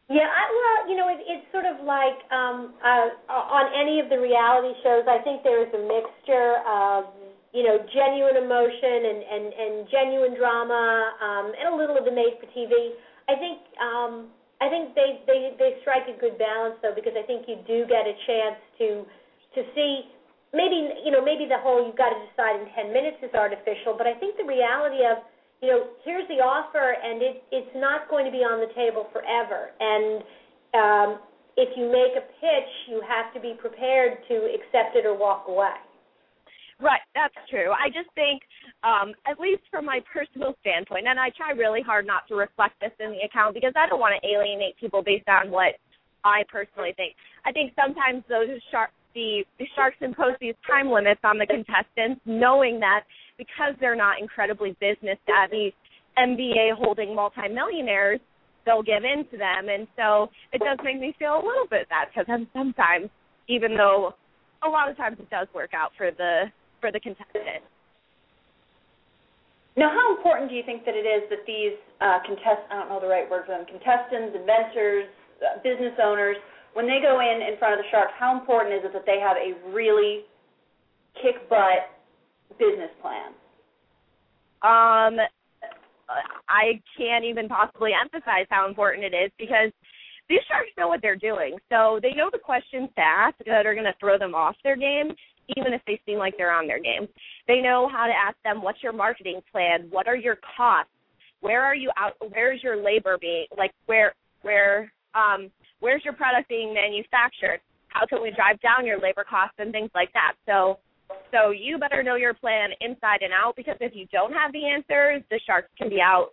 Yeah, 0.07 0.29
I, 0.29 0.43
well, 0.53 0.79
you 0.93 0.97
know, 1.01 1.09
it, 1.09 1.19
it's 1.25 1.49
sort 1.49 1.65
of 1.65 1.81
like 1.81 2.21
um, 2.29 2.77
uh, 2.85 3.09
on 3.33 3.73
any 3.73 4.05
of 4.05 4.13
the 4.13 4.21
reality 4.21 4.77
shows. 4.85 5.09
I 5.09 5.25
think 5.25 5.41
there 5.41 5.65
is 5.65 5.73
a 5.73 5.81
mixture 5.81 6.61
of, 6.69 7.09
you 7.57 7.65
know, 7.65 7.81
genuine 7.89 8.37
emotion 8.37 9.01
and 9.01 9.21
and, 9.25 9.45
and 9.49 9.73
genuine 9.89 10.37
drama, 10.37 11.17
um, 11.25 11.47
and 11.57 11.73
a 11.73 11.75
little 11.75 11.97
of 11.97 12.05
the 12.05 12.13
made 12.13 12.37
for 12.37 12.45
TV. 12.53 13.01
I 13.33 13.35
think 13.41 13.65
um, 13.81 14.29
I 14.61 14.69
think 14.69 14.93
they 14.93 15.25
they 15.25 15.57
they 15.57 15.81
strike 15.81 16.05
a 16.05 16.21
good 16.21 16.37
balance 16.37 16.77
though, 16.85 16.93
because 16.93 17.17
I 17.17 17.25
think 17.25 17.49
you 17.49 17.57
do 17.65 17.89
get 17.89 18.05
a 18.05 18.15
chance 18.29 18.61
to 18.85 19.09
to 19.55 19.63
see 19.75 20.11
maybe 20.53 21.03
you 21.03 21.11
know 21.11 21.23
maybe 21.23 21.47
the 21.47 21.59
whole 21.59 21.83
you've 21.83 21.99
got 21.99 22.11
to 22.11 22.21
decide 22.31 22.61
in 22.63 22.67
ten 22.75 22.93
minutes 22.93 23.19
is 23.23 23.33
artificial, 23.35 23.95
but 23.97 24.07
I 24.07 24.15
think 24.19 24.37
the 24.37 24.47
reality 24.47 25.03
of 25.07 25.23
you 25.65 25.71
know, 25.73 25.97
here's 26.05 26.29
the 26.29 26.45
offer, 26.45 26.93
and 26.93 27.23
it, 27.23 27.43
it's 27.49 27.73
not 27.77 28.05
going 28.13 28.29
to 28.29 28.31
be 28.31 28.45
on 28.45 28.61
the 28.61 28.69
table 28.77 29.09
forever. 29.17 29.73
And 29.81 30.21
um, 30.77 31.09
if 31.57 31.73
you 31.73 31.89
make 31.89 32.13
a 32.13 32.25
pitch, 32.37 32.71
you 32.93 33.01
have 33.01 33.33
to 33.33 33.41
be 33.41 33.57
prepared 33.57 34.21
to 34.29 34.35
accept 34.53 34.93
it 34.93 35.07
or 35.07 35.17
walk 35.17 35.49
away. 35.49 35.73
Right, 36.81 37.01
that's 37.15 37.35
true. 37.49 37.73
I 37.73 37.89
just 37.89 38.13
think, 38.13 38.43
um, 38.85 39.15
at 39.25 39.41
least 39.41 39.63
from 39.71 39.87
my 39.87 40.05
personal 40.05 40.53
standpoint, 40.61 41.09
and 41.09 41.19
I 41.19 41.31
try 41.31 41.57
really 41.57 41.81
hard 41.81 42.05
not 42.05 42.29
to 42.29 42.35
reflect 42.35 42.77
this 42.85 42.93
in 43.01 43.17
the 43.17 43.25
account 43.25 43.55
because 43.55 43.73
I 43.73 43.89
don't 43.89 44.01
want 44.01 44.13
to 44.21 44.23
alienate 44.29 44.77
people 44.77 45.01
based 45.01 45.29
on 45.33 45.51
what 45.51 45.81
I 46.25 46.45
personally 46.53 46.93
think. 46.99 47.15
I 47.47 47.53
think 47.53 47.73
sometimes 47.73 48.25
those 48.29 48.53
shark 48.71 48.91
the, 49.15 49.45
sharks 49.75 49.97
impose 50.01 50.35
these 50.41 50.55
time 50.67 50.91
limits 50.91 51.21
on 51.25 51.39
the 51.39 51.47
contestants, 51.47 52.21
knowing 52.27 52.81
that 52.81 53.05
because 53.39 53.75
they're 53.81 53.97
not 53.97 54.21
incredibly 54.21 54.77
business 54.81 55.19
savvy, 55.27 55.75
MBA 56.19 56.77
holding 56.77 57.15
multimillionaires, 57.15 58.21
they'll 58.65 58.83
give 58.83 59.05
in 59.05 59.25
to 59.31 59.37
them. 59.37 59.69
And 59.69 59.87
so 59.97 60.31
it 60.53 60.59
does 60.59 60.79
make 60.85 61.01
me 61.01 61.15
feel 61.19 61.35
a 61.35 61.45
little 61.45 61.67
bit 61.69 61.89
bad 61.89 62.09
because 62.15 62.27
sometimes 62.53 63.11
even 63.49 63.77
though 63.77 64.15
a 64.65 64.69
lot 64.69 64.89
of 64.91 64.97
times 64.97 65.17
it 65.21 65.29
does 65.31 65.49
work 65.55 65.75
out 65.75 65.93
for 65.97 66.11
the 66.11 66.45
for 66.81 66.93
the 66.93 67.01
contestant. 67.01 67.65
Now, 69.77 69.91
how 69.91 70.15
important 70.17 70.49
do 70.49 70.55
you 70.55 70.63
think 70.63 70.85
that 70.87 70.95
it 70.95 71.03
is 71.03 71.27
that 71.31 71.43
these 71.47 71.75
uh, 72.01 72.23
contest 72.25 72.63
I 72.71 72.79
don't 72.79 72.89
know 72.89 73.01
the 73.01 73.11
right 73.11 73.29
word 73.29 73.45
for 73.47 73.53
them 73.53 73.67
contestants, 73.67 74.37
inventors, 74.37 75.11
uh, 75.43 75.61
business 75.61 75.99
owners, 76.03 76.37
when 76.75 76.87
they 76.87 76.99
go 77.01 77.21
in 77.21 77.43
in 77.43 77.59
front 77.59 77.75
of 77.75 77.79
the 77.79 77.89
sharks, 77.91 78.13
how 78.19 78.39
important 78.39 78.75
is 78.75 78.85
it 78.85 78.93
that 78.93 79.07
they 79.07 79.19
have 79.19 79.37
a 79.39 79.55
really 79.73 80.23
kick 81.23 81.49
butt 81.49 81.91
business 82.59 82.91
plan? 83.01 83.33
Um, 84.63 85.19
I 86.49 86.81
can't 86.99 87.25
even 87.25 87.49
possibly 87.49 87.93
emphasize 87.95 88.47
how 88.51 88.69
important 88.69 89.05
it 89.05 89.17
is 89.17 89.31
because 89.39 89.71
these 90.29 90.41
sharks 90.49 90.71
know 90.77 90.89
what 90.89 91.03
they're 91.03 91.17
doing. 91.17 91.57
So 91.71 92.01
they 92.03 92.13
know 92.13 92.29
the 92.33 92.39
questions 92.39 92.89
to 92.97 93.03
ask 93.03 93.37
that 93.47 93.67
are 93.67 93.75
going 93.75 93.87
to 93.87 93.95
throw 94.01 94.19
them 94.19 94.35
off 94.35 94.57
their 94.65 94.77
game, 94.77 95.13
even 95.57 95.73
if 95.73 95.83
they 95.87 96.01
seem 96.07 96.19
like 96.19 96.35
they're 96.37 96.53
on 96.53 96.67
their 96.67 96.81
game. 96.81 97.07
They 97.47 97.61
know 97.61 97.89
how 97.91 98.07
to 98.07 98.13
ask 98.13 98.37
them, 98.43 98.63
what's 98.63 98.83
your 98.83 98.93
marketing 98.93 99.41
plan? 99.53 99.89
What 99.91 100.07
are 100.07 100.17
your 100.17 100.39
costs? 100.57 100.91
Where 101.41 101.63
are 101.63 101.75
you 101.75 101.91
out? 101.99 102.15
Where's 102.33 102.63
your 102.63 102.83
labor 102.83 103.19
being? 103.21 103.47
Like 103.57 103.73
where 103.85 104.15
where 104.41 104.91
um 105.15 105.51
where's 105.85 106.01
your 106.03 106.17
product 106.17 106.49
being 106.49 106.73
manufactured? 106.73 107.61
How 107.89 108.07
can 108.09 108.23
we 108.25 108.33
drive 108.33 108.57
down 108.65 108.89
your 108.89 108.99
labor 108.99 109.23
costs 109.29 109.61
and 109.61 109.71
things 109.71 109.91
like 109.95 110.09
that? 110.17 110.33
So 110.49 110.81
so 111.29 111.53
you 111.53 111.77
better 111.77 112.03
know 112.03 112.17
your 112.17 112.33
plan 112.33 112.71
inside 112.81 113.21
and 113.21 113.37
out 113.37 113.55
because 113.55 113.77
if 113.85 113.93
you 113.93 114.09
don't 114.09 114.33
have 114.33 114.51
the 114.57 114.65
answers, 114.65 115.21
the 115.29 115.39
sharks 115.45 115.69
can 115.77 115.93
be 115.93 116.01
out 116.01 116.33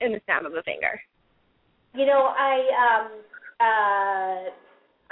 in 0.00 0.16
the 0.16 0.20
snap 0.24 0.48
of 0.48 0.56
a 0.56 0.62
finger. 0.64 0.96
You 1.92 2.06
know, 2.08 2.32
I 2.32 2.54
um, 2.80 3.06
uh, 3.60 4.40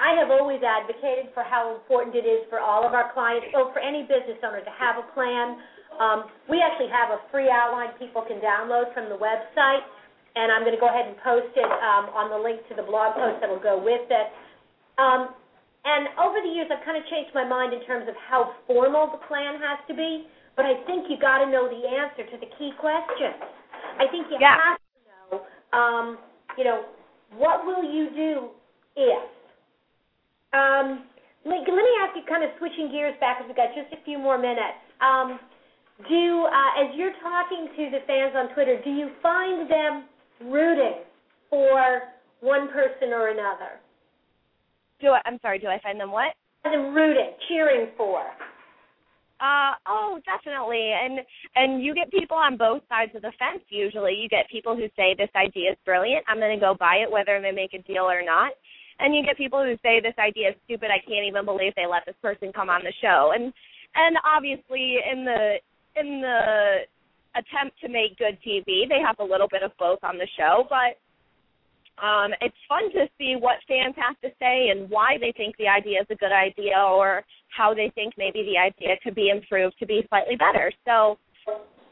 I 0.00 0.16
have 0.16 0.32
always 0.32 0.64
advocated 0.64 1.36
for 1.36 1.44
how 1.44 1.76
important 1.76 2.16
it 2.16 2.24
is 2.24 2.48
for 2.48 2.60
all 2.60 2.88
of 2.88 2.96
our 2.96 3.12
clients, 3.12 3.52
or 3.52 3.72
for 3.76 3.80
any 3.80 4.08
business 4.08 4.40
owner, 4.40 4.64
to 4.64 4.72
have 4.72 4.96
a 4.96 5.06
plan. 5.12 5.60
Um, 6.00 6.28
we 6.48 6.60
actually 6.64 6.92
have 6.92 7.12
a 7.12 7.20
free 7.32 7.48
outline 7.52 7.92
people 8.00 8.24
can 8.24 8.40
download 8.40 8.92
from 8.92 9.08
the 9.08 9.16
website, 9.16 9.84
and 10.36 10.52
I'm 10.52 10.62
going 10.62 10.76
to 10.76 10.80
go 10.80 10.92
ahead 10.92 11.08
and 11.08 11.16
post 11.24 11.50
it 11.56 11.64
um, 11.64 12.12
on 12.12 12.28
the 12.28 12.36
link 12.36 12.60
to 12.68 12.76
the 12.76 12.84
blog 12.84 13.16
post 13.16 13.40
that 13.40 13.48
will 13.48 13.62
go 13.62 13.80
with 13.80 14.04
it. 14.12 14.28
Um, 15.00 15.32
and 15.88 16.12
over 16.20 16.36
the 16.44 16.52
years, 16.52 16.68
I've 16.68 16.84
kind 16.84 17.00
of 17.00 17.08
changed 17.08 17.32
my 17.32 17.46
mind 17.46 17.72
in 17.72 17.80
terms 17.88 18.04
of 18.04 18.14
how 18.20 18.52
formal 18.68 19.08
the 19.08 19.22
plan 19.24 19.56
has 19.64 19.80
to 19.88 19.94
be, 19.96 20.28
but 20.54 20.68
I 20.68 20.84
think 20.84 21.08
you 21.08 21.16
got 21.16 21.40
to 21.40 21.48
know 21.48 21.68
the 21.68 21.88
answer 21.88 22.28
to 22.28 22.36
the 22.36 22.50
key 22.60 22.76
questions. 22.76 23.40
I 23.96 24.04
think 24.12 24.28
you 24.28 24.36
yeah. 24.36 24.60
have 24.60 24.76
to 24.76 25.00
know. 25.08 25.30
Um, 25.72 26.18
you 26.58 26.64
know, 26.64 26.84
what 27.36 27.64
will 27.64 27.84
you 27.84 28.12
do 28.12 28.52
if? 28.96 29.24
Um, 30.52 31.08
let, 31.44 31.64
let 31.64 31.84
me 31.84 31.94
ask 32.04 32.12
you, 32.16 32.24
kind 32.28 32.44
of 32.44 32.50
switching 32.58 32.90
gears 32.90 33.14
back, 33.20 33.38
because 33.38 33.48
we've 33.48 33.56
got 33.56 33.72
just 33.72 33.94
a 33.94 34.04
few 34.04 34.18
more 34.18 34.36
minutes. 34.36 34.84
Um, 35.00 35.38
do 36.08 36.44
uh, 36.44 36.82
as 36.82 36.92
you're 36.92 37.14
talking 37.24 37.72
to 37.72 37.82
the 37.88 38.04
fans 38.04 38.36
on 38.36 38.52
Twitter, 38.52 38.76
do 38.84 38.90
you 38.90 39.16
find 39.22 39.70
them 39.70 40.04
rooting 40.40 41.02
for 41.50 42.02
one 42.40 42.68
person 42.68 43.12
or 43.12 43.28
another? 43.28 43.80
Do 45.00 45.08
I, 45.08 45.20
I'm 45.24 45.38
sorry. 45.42 45.58
Do 45.58 45.68
I 45.68 45.78
find 45.82 46.00
them 46.00 46.12
what? 46.12 46.34
Them 46.64 46.94
rooting, 46.94 47.32
cheering 47.48 47.88
for. 47.96 48.22
Uh 49.38 49.76
oh, 49.86 50.18
definitely. 50.24 50.92
And 50.96 51.20
and 51.54 51.82
you 51.84 51.94
get 51.94 52.10
people 52.10 52.36
on 52.38 52.56
both 52.56 52.80
sides 52.88 53.12
of 53.14 53.20
the 53.20 53.32
fence 53.38 53.62
usually. 53.68 54.14
You 54.14 54.28
get 54.28 54.48
people 54.50 54.74
who 54.74 54.88
say 54.96 55.12
this 55.12 55.28
idea 55.36 55.72
is 55.72 55.78
brilliant. 55.84 56.24
I'm 56.26 56.38
going 56.38 56.58
to 56.58 56.60
go 56.60 56.74
buy 56.78 57.04
it 57.04 57.10
whether 57.10 57.38
they 57.40 57.52
make 57.52 57.74
a 57.74 57.82
deal 57.82 58.04
or 58.04 58.24
not. 58.24 58.52
And 58.98 59.14
you 59.14 59.22
get 59.22 59.36
people 59.36 59.62
who 59.62 59.76
say 59.82 60.00
this 60.00 60.16
idea 60.18 60.50
is 60.50 60.56
stupid. 60.64 60.88
I 60.88 61.04
can't 61.04 61.28
even 61.28 61.44
believe 61.44 61.74
they 61.76 61.84
let 61.84 62.06
this 62.06 62.16
person 62.22 62.50
come 62.50 62.70
on 62.70 62.80
the 62.80 62.94
show. 63.02 63.32
And 63.36 63.52
and 63.94 64.16
obviously 64.24 64.96
in 65.04 65.26
the 65.26 65.60
in 66.00 66.20
the 66.22 66.88
attempt 67.36 67.78
to 67.80 67.88
make 67.88 68.18
good 68.18 68.38
TV, 68.46 68.88
they 68.88 69.00
have 69.04 69.16
a 69.18 69.24
little 69.24 69.48
bit 69.48 69.62
of 69.62 69.72
both 69.78 69.98
on 70.02 70.18
the 70.18 70.26
show, 70.36 70.66
but 70.68 70.98
um, 72.02 72.32
it's 72.40 72.56
fun 72.68 72.92
to 72.92 73.08
see 73.16 73.36
what 73.38 73.56
fans 73.68 73.94
have 73.96 74.20
to 74.20 74.28
say 74.38 74.68
and 74.68 74.90
why 74.90 75.16
they 75.18 75.32
think 75.36 75.56
the 75.56 75.68
idea 75.68 76.00
is 76.00 76.06
a 76.10 76.16
good 76.16 76.32
idea 76.32 76.76
or 76.76 77.24
how 77.56 77.72
they 77.72 77.90
think 77.94 78.14
maybe 78.18 78.44
the 78.44 78.58
idea 78.58 78.96
could 79.02 79.14
be 79.14 79.30
improved 79.30 79.78
to 79.78 79.86
be 79.86 80.04
slightly 80.08 80.36
better. 80.36 80.70
So 80.84 81.16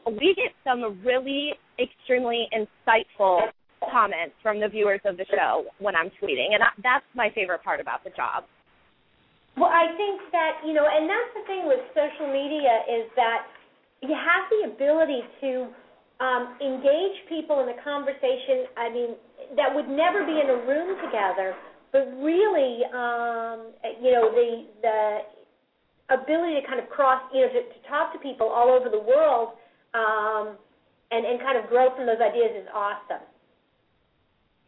we 0.05 0.35
get 0.37 0.53
some 0.63 1.01
really 1.03 1.53
extremely 1.81 2.47
insightful 2.53 3.49
comments 3.91 4.35
from 4.43 4.59
the 4.59 4.67
viewers 4.67 5.01
of 5.05 5.17
the 5.17 5.25
show 5.25 5.65
when 5.79 5.95
I'm 5.95 6.11
tweeting, 6.21 6.53
and 6.53 6.61
that's 6.83 7.05
my 7.15 7.29
favorite 7.33 7.63
part 7.63 7.79
about 7.79 8.03
the 8.03 8.11
job. 8.11 8.45
Well, 9.57 9.71
I 9.71 9.87
think 9.95 10.19
that, 10.35 10.61
you 10.67 10.73
know, 10.73 10.83
and 10.83 11.07
that's 11.07 11.31
the 11.33 11.43
thing 11.47 11.63
with 11.65 11.79
social 11.95 12.27
media 12.27 12.83
is 12.91 13.07
that 13.15 13.47
you 14.07 14.15
have 14.15 14.43
the 14.49 14.73
ability 14.73 15.21
to 15.41 15.67
um, 16.23 16.55
engage 16.61 17.17
people 17.27 17.61
in 17.61 17.69
a 17.69 17.77
conversation. 17.83 18.71
I 18.77 18.89
mean, 18.89 19.09
that 19.55 19.73
would 19.73 19.87
never 19.87 20.25
be 20.25 20.39
in 20.39 20.49
a 20.49 20.59
room 20.65 20.95
together, 21.03 21.55
but 21.91 22.07
really, 22.21 22.85
um, 22.93 23.73
you 24.01 24.11
know, 24.11 24.31
the 24.31 24.65
the 24.81 25.19
ability 26.13 26.61
to 26.61 26.67
kind 26.67 26.79
of 26.79 26.89
cross, 26.89 27.21
you 27.33 27.41
know, 27.41 27.47
to, 27.47 27.61
to 27.61 27.79
talk 27.89 28.13
to 28.13 28.19
people 28.19 28.47
all 28.47 28.69
over 28.69 28.89
the 28.89 28.99
world, 28.99 29.59
um, 29.93 30.57
and 31.11 31.25
and 31.25 31.39
kind 31.39 31.57
of 31.57 31.69
grow 31.69 31.93
from 31.95 32.05
those 32.05 32.21
ideas 32.21 32.51
is 32.63 32.67
awesome. 32.73 33.25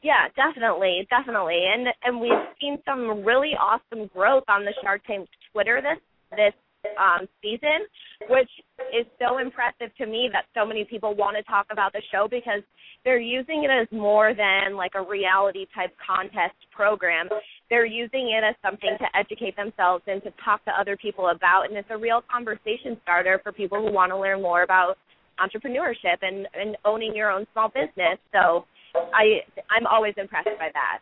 Yeah, 0.03 0.27
definitely, 0.35 1.07
definitely, 1.09 1.65
and 1.71 1.87
and 2.03 2.19
we've 2.19 2.47
seen 2.61 2.77
some 2.85 3.23
really 3.23 3.53
awesome 3.59 4.07
growth 4.13 4.43
on 4.47 4.65
the 4.65 4.73
Shark 4.83 5.01
Tank 5.07 5.27
Twitter 5.51 5.81
this 5.81 5.99
this 6.31 6.53
um, 6.99 7.27
season, 7.41 7.85
which 8.29 8.49
is 8.93 9.05
so 9.19 9.39
impressive 9.39 9.95
to 9.97 10.05
me 10.05 10.29
that 10.31 10.45
so 10.53 10.65
many 10.65 10.85
people 10.85 11.15
want 11.15 11.37
to 11.37 11.43
talk 11.43 11.67
about 11.71 11.93
the 11.93 12.01
show 12.11 12.27
because 12.29 12.61
they're 13.03 13.19
using 13.19 13.63
it 13.63 13.69
as 13.69 13.87
more 13.91 14.33
than 14.33 14.75
like 14.75 14.91
a 14.95 15.01
reality 15.01 15.65
type 15.73 15.93
contest 16.05 16.55
program. 16.71 17.29
They're 17.69 17.85
using 17.85 18.35
it 18.35 18.43
as 18.43 18.55
something 18.61 18.97
to 18.99 19.05
educate 19.17 19.55
themselves 19.55 20.03
and 20.07 20.21
to 20.23 20.31
talk 20.43 20.63
to 20.65 20.71
other 20.71 20.97
people 20.97 21.29
about, 21.29 21.69
and 21.69 21.77
it's 21.77 21.89
a 21.91 21.97
real 21.97 22.21
conversation 22.31 22.97
starter 23.03 23.39
for 23.43 23.51
people 23.51 23.81
who 23.81 23.91
want 23.91 24.11
to 24.11 24.17
learn 24.17 24.41
more 24.41 24.63
about 24.63 24.97
entrepreneurship 25.39 26.17
and, 26.21 26.47
and 26.53 26.77
owning 26.85 27.15
your 27.15 27.31
own 27.31 27.45
small 27.53 27.69
business. 27.69 28.17
So 28.33 28.65
I 29.13 29.45
I'm 29.69 29.85
always 29.85 30.13
impressed 30.17 30.49
by 30.57 30.69
that 30.73 30.99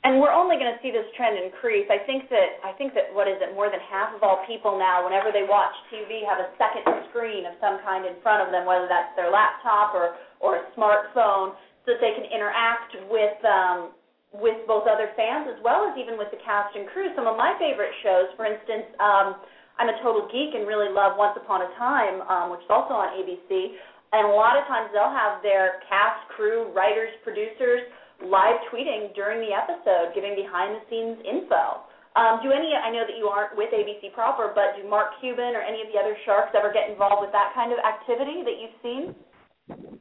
and 0.00 0.16
we're 0.16 0.32
only 0.32 0.56
going 0.56 0.72
to 0.72 0.80
see 0.80 0.88
this 0.88 1.04
trend 1.12 1.36
increase. 1.36 1.84
I 1.92 2.00
think 2.08 2.32
that 2.32 2.56
I 2.64 2.72
think 2.80 2.96
that 2.96 3.12
what 3.12 3.28
is 3.28 3.36
it? 3.44 3.52
More 3.52 3.68
than 3.68 3.84
half 3.84 4.16
of 4.16 4.24
all 4.24 4.40
people 4.48 4.80
now, 4.80 5.04
whenever 5.04 5.28
they 5.28 5.44
watch 5.44 5.76
TV, 5.92 6.24
have 6.24 6.40
a 6.40 6.48
second 6.56 6.88
screen 7.12 7.44
of 7.44 7.52
some 7.60 7.84
kind 7.84 8.08
in 8.08 8.16
front 8.24 8.40
of 8.40 8.48
them, 8.48 8.64
whether 8.64 8.88
that's 8.88 9.12
their 9.12 9.28
laptop 9.28 9.92
or 9.92 10.16
or 10.40 10.56
a 10.56 10.64
smartphone, 10.72 11.52
so 11.84 11.92
that 11.92 12.00
they 12.00 12.16
can 12.16 12.24
interact 12.32 12.96
with 13.12 13.36
um, 13.44 13.92
with 14.32 14.56
both 14.64 14.88
other 14.88 15.12
fans 15.20 15.52
as 15.52 15.60
well 15.60 15.84
as 15.84 15.92
even 16.00 16.16
with 16.16 16.32
the 16.32 16.40
cast 16.40 16.72
and 16.72 16.88
crew. 16.88 17.12
Some 17.12 17.28
of 17.28 17.36
my 17.36 17.52
favorite 17.60 17.92
shows, 18.00 18.32
for 18.40 18.48
instance, 18.48 18.88
um, 19.04 19.36
I'm 19.76 19.92
a 19.92 19.96
total 20.00 20.24
geek 20.32 20.56
and 20.56 20.64
really 20.64 20.88
love 20.88 21.20
Once 21.20 21.36
Upon 21.36 21.60
a 21.60 21.70
Time, 21.76 22.24
um, 22.24 22.46
which 22.48 22.64
is 22.64 22.70
also 22.72 22.96
on 22.96 23.12
ABC. 23.20 23.76
And 24.16 24.26
a 24.26 24.34
lot 24.34 24.58
of 24.58 24.64
times 24.66 24.90
they'll 24.92 25.12
have 25.12 25.42
their 25.42 25.82
cast, 25.86 26.24
crew, 26.34 26.72
writers, 26.74 27.10
producers 27.22 27.86
live 28.24 28.60
tweeting 28.68 29.14
during 29.14 29.40
the 29.40 29.52
episode, 29.54 30.12
giving 30.14 30.36
behind 30.36 30.76
the 30.76 30.82
scenes 30.88 31.18
info. 31.24 31.84
Um, 32.18 32.42
do 32.42 32.50
any, 32.50 32.74
I 32.74 32.90
know 32.90 33.06
that 33.06 33.14
you 33.16 33.30
aren't 33.30 33.54
with 33.54 33.70
ABC 33.70 34.12
proper, 34.12 34.50
but 34.50 34.74
do 34.74 34.82
Mark 34.88 35.14
Cuban 35.22 35.54
or 35.54 35.62
any 35.62 35.80
of 35.80 35.88
the 35.94 35.98
other 35.98 36.18
sharks 36.26 36.50
ever 36.58 36.74
get 36.74 36.90
involved 36.90 37.22
with 37.22 37.30
that 37.30 37.54
kind 37.54 37.70
of 37.70 37.78
activity 37.78 38.42
that 38.42 38.56
you've 38.58 38.78
seen? 38.82 39.14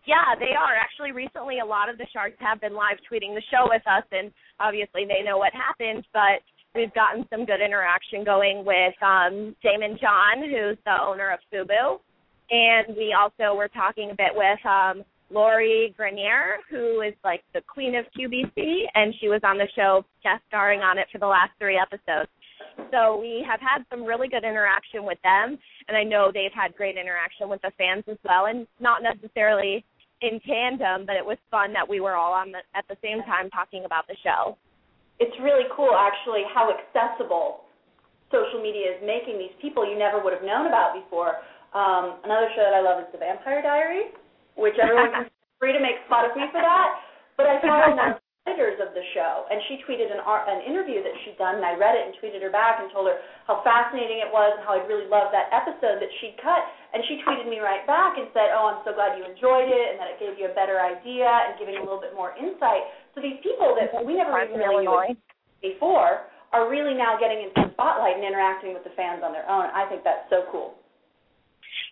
Yeah, 0.10 0.34
they 0.40 0.58
are. 0.58 0.74
Actually, 0.74 1.12
recently, 1.12 1.60
a 1.60 1.66
lot 1.66 1.88
of 1.88 1.98
the 2.02 2.08
sharks 2.12 2.38
have 2.40 2.60
been 2.62 2.74
live 2.74 2.98
tweeting 3.06 3.38
the 3.38 3.46
show 3.54 3.70
with 3.70 3.86
us, 3.86 4.04
and 4.12 4.34
obviously 4.60 5.06
they 5.06 5.22
know 5.22 5.38
what 5.38 5.54
happened, 5.54 6.04
but 6.12 6.42
we've 6.74 6.94
gotten 6.94 7.26
some 7.30 7.46
good 7.46 7.62
interaction 7.62 8.26
going 8.26 8.66
with 8.66 8.98
um, 9.06 9.56
Daymond 9.62 10.02
John, 10.02 10.42
who's 10.42 10.78
the 10.86 10.98
owner 11.00 11.30
of 11.30 11.40
Fubu. 11.54 12.02
And 12.50 12.98
we 12.98 13.14
also 13.14 13.56
were 13.56 13.68
talking 13.68 14.10
a 14.10 14.16
bit 14.16 14.34
with 14.34 14.66
um, 14.66 15.06
Lori 15.32 15.94
Greiner, 15.98 16.58
who 16.70 17.02
is 17.02 17.14
like 17.24 17.44
the 17.54 17.62
queen 17.62 17.96
of 17.96 18.06
QVC, 18.18 18.84
and 18.96 19.14
she 19.20 19.30
was 19.30 19.42
on 19.44 19.58
the 19.58 19.68
show 19.76 20.04
guest 20.24 20.42
starring 20.48 20.82
on 20.82 20.98
it 20.98 21.08
for 21.12 21.20
the 21.20 21.28
last 21.28 21.52
three 21.60 21.78
episodes. 21.78 22.30
So 22.92 23.20
we 23.20 23.46
have 23.48 23.60
had 23.60 23.86
some 23.90 24.04
really 24.04 24.28
good 24.28 24.44
interaction 24.44 25.06
with 25.06 25.22
them, 25.22 25.58
and 25.88 25.96
I 25.96 26.04
know 26.04 26.32
they've 26.34 26.54
had 26.54 26.76
great 26.76 26.98
interaction 26.98 27.50
with 27.50 27.62
the 27.62 27.72
fans 27.78 28.04
as 28.08 28.18
well, 28.24 28.48
and 28.48 28.66
not 28.80 29.04
necessarily 29.04 29.86
in 30.22 30.40
tandem, 30.42 31.06
but 31.06 31.16
it 31.16 31.26
was 31.26 31.38
fun 31.52 31.72
that 31.74 31.88
we 31.88 32.00
were 32.00 32.16
all 32.16 32.34
on 32.34 32.52
the, 32.52 32.60
at 32.76 32.88
the 32.90 32.98
same 33.02 33.22
time 33.24 33.50
talking 33.52 33.86
about 33.86 34.08
the 34.08 34.18
show. 34.24 34.58
It's 35.20 35.36
really 35.44 35.68
cool, 35.76 35.92
actually, 35.94 36.44
how 36.54 36.72
accessible 36.72 37.68
social 38.32 38.62
media 38.62 38.98
is 38.98 39.02
making 39.04 39.38
these 39.38 39.54
people 39.62 39.86
you 39.86 39.98
never 39.98 40.24
would 40.24 40.34
have 40.34 40.44
known 40.44 40.68
about 40.68 40.96
before. 40.96 41.40
Um, 41.74 42.20
another 42.26 42.50
show 42.56 42.64
that 42.66 42.74
I 42.74 42.82
love 42.82 43.04
is 43.04 43.10
The 43.12 43.20
Vampire 43.20 43.62
Diaries 43.62 44.14
which 44.56 44.78
everyone 44.82 45.26
is 45.26 45.32
free 45.60 45.74
to 45.74 45.82
make 45.82 46.02
fun 46.08 46.30
of 46.30 46.34
me 46.34 46.48
for 46.50 46.62
that. 46.62 46.90
But 47.36 47.48
I 47.48 47.56
saw 47.62 47.94
on 47.94 48.20
editors 48.50 48.82
of 48.82 48.96
the 48.98 49.06
show, 49.14 49.46
and 49.52 49.62
she 49.70 49.80
tweeted 49.86 50.10
an 50.10 50.20
an 50.24 50.66
interview 50.66 51.06
that 51.06 51.14
she'd 51.24 51.38
done, 51.38 51.62
and 51.62 51.66
I 51.66 51.78
read 51.78 51.94
it 51.94 52.10
and 52.10 52.12
tweeted 52.18 52.42
her 52.42 52.50
back 52.50 52.82
and 52.82 52.90
told 52.90 53.06
her 53.06 53.22
how 53.46 53.62
fascinating 53.62 54.24
it 54.24 54.32
was 54.34 54.58
and 54.58 54.66
how 54.66 54.80
I 54.80 54.82
really 54.90 55.06
loved 55.06 55.36
that 55.36 55.54
episode 55.54 56.02
that 56.02 56.12
she'd 56.20 56.36
cut. 56.42 56.66
And 56.96 57.06
she 57.06 57.22
tweeted 57.22 57.46
me 57.46 57.62
right 57.62 57.86
back 57.86 58.18
and 58.18 58.28
said, 58.34 58.50
"Oh, 58.56 58.74
I'm 58.74 58.82
so 58.84 58.92
glad 58.96 59.20
you 59.20 59.24
enjoyed 59.28 59.70
it, 59.70 59.86
and 59.94 59.98
that 60.02 60.16
it 60.16 60.18
gave 60.18 60.36
you 60.42 60.50
a 60.50 60.56
better 60.58 60.82
idea 60.82 61.30
and 61.30 61.60
giving 61.62 61.78
a 61.78 61.84
little 61.86 62.02
bit 62.02 62.18
more 62.18 62.34
insight." 62.40 62.90
So 63.14 63.22
these 63.22 63.38
people 63.46 63.78
that 63.78 63.94
we 64.02 64.18
never 64.18 64.34
even 64.42 64.58
really 64.58 64.88
knew 64.88 65.16
before 65.62 66.26
are 66.52 66.66
really 66.70 66.98
now 66.98 67.18
getting 67.20 67.46
into 67.46 67.70
the 67.70 67.70
spotlight 67.78 68.18
and 68.18 68.26
interacting 68.26 68.74
with 68.74 68.84
the 68.84 68.94
fans 68.98 69.22
on 69.22 69.32
their 69.32 69.46
own. 69.46 69.70
I 69.70 69.86
think 69.86 70.02
that's 70.04 70.26
so 70.34 70.50
cool. 70.50 70.74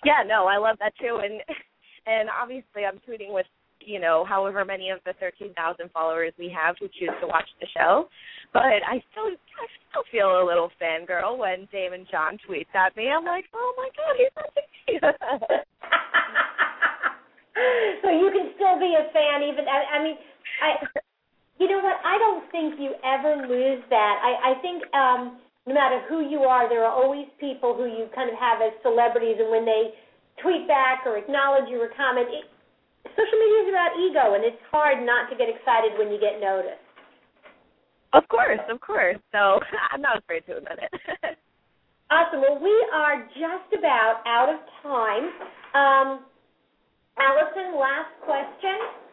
Yeah, 0.03 0.25
no, 0.25 0.47
I 0.49 0.57
love 0.57 0.77
that 0.79 0.93
too, 0.97 1.21
and 1.21 1.41
and 2.07 2.29
obviously 2.29 2.85
I'm 2.85 2.99
tweeting 3.07 3.33
with 3.33 3.45
you 3.87 3.99
know, 3.99 4.25
however 4.27 4.65
many 4.65 4.89
of 4.89 4.99
the 5.05 5.13
13,000 5.19 5.55
followers 5.91 6.33
we 6.37 6.49
have 6.49 6.75
who 6.79 6.87
choose 6.99 7.13
to 7.21 7.27
watch 7.27 7.47
the 7.61 7.67
show. 7.77 8.09
But 8.53 8.83
I 8.83 9.01
still, 9.11 9.31
I 9.31 9.65
still 9.89 10.03
feel 10.11 10.41
a 10.41 10.45
little 10.45 10.71
fangirl 10.81 11.37
when 11.37 11.67
Daymond 11.73 12.09
John 12.11 12.37
tweets 12.43 12.73
at 12.75 12.95
me. 12.97 13.09
I'm 13.09 13.23
like, 13.23 13.45
oh 13.53 13.73
my 13.77 13.89
god, 13.95 14.15
he's 14.17 14.33
such 14.35 14.57
a 14.57 15.63
so 18.03 18.09
you 18.13 18.29
can 18.29 18.53
still 18.53 18.77
be 18.77 18.93
a 18.93 19.09
fan, 19.11 19.41
even. 19.41 19.65
I, 19.65 19.97
I 19.97 20.03
mean, 20.03 20.17
I. 20.61 20.85
You 21.57 21.65
know 21.67 21.81
what? 21.81 21.97
I 22.05 22.21
don't 22.21 22.45
think 22.53 22.77
you 22.77 22.93
ever 23.01 23.47
lose 23.49 23.81
that. 23.89 24.15
I, 24.21 24.53
I 24.53 24.61
think 24.61 24.85
um, 24.93 25.41
no 25.65 25.73
matter 25.73 26.05
who 26.07 26.21
you 26.21 26.45
are, 26.45 26.69
there 26.69 26.85
are 26.85 26.93
always 26.93 27.25
people 27.39 27.73
who 27.73 27.89
you 27.89 28.05
kind 28.13 28.29
of 28.29 28.37
have 28.37 28.61
as 28.61 28.77
celebrities, 28.83 29.37
and 29.39 29.49
when 29.49 29.65
they 29.65 29.89
tweet 30.41 30.67
back 30.67 31.05
or 31.05 31.17
acknowledge 31.17 31.69
you 31.69 31.81
or 31.81 31.89
comment, 31.97 32.29
it, 32.29 32.45
social 33.17 33.37
media 33.37 33.59
is 33.65 33.69
about 33.73 33.91
ego, 33.97 34.25
and 34.35 34.43
it's 34.45 34.61
hard 34.69 35.01
not 35.05 35.29
to 35.29 35.35
get 35.35 35.49
excited 35.49 35.97
when 35.97 36.11
you 36.11 36.19
get 36.19 36.39
noticed. 36.39 36.81
Of 38.13 38.27
course, 38.29 38.61
of 38.69 38.79
course. 38.79 39.17
So 39.31 39.59
I'm 39.91 40.01
not 40.01 40.17
afraid 40.17 40.45
to 40.47 40.57
admit 40.57 40.79
it. 40.79 40.91
awesome. 42.11 42.41
Well, 42.41 42.59
we 42.61 42.75
are 42.93 43.25
just 43.35 43.69
about 43.77 44.23
out 44.25 44.49
of 44.49 44.59
time. 44.81 45.25
Um, 45.75 46.07
Allison, 47.17 47.75
last 47.77 48.13
question. 48.23 49.07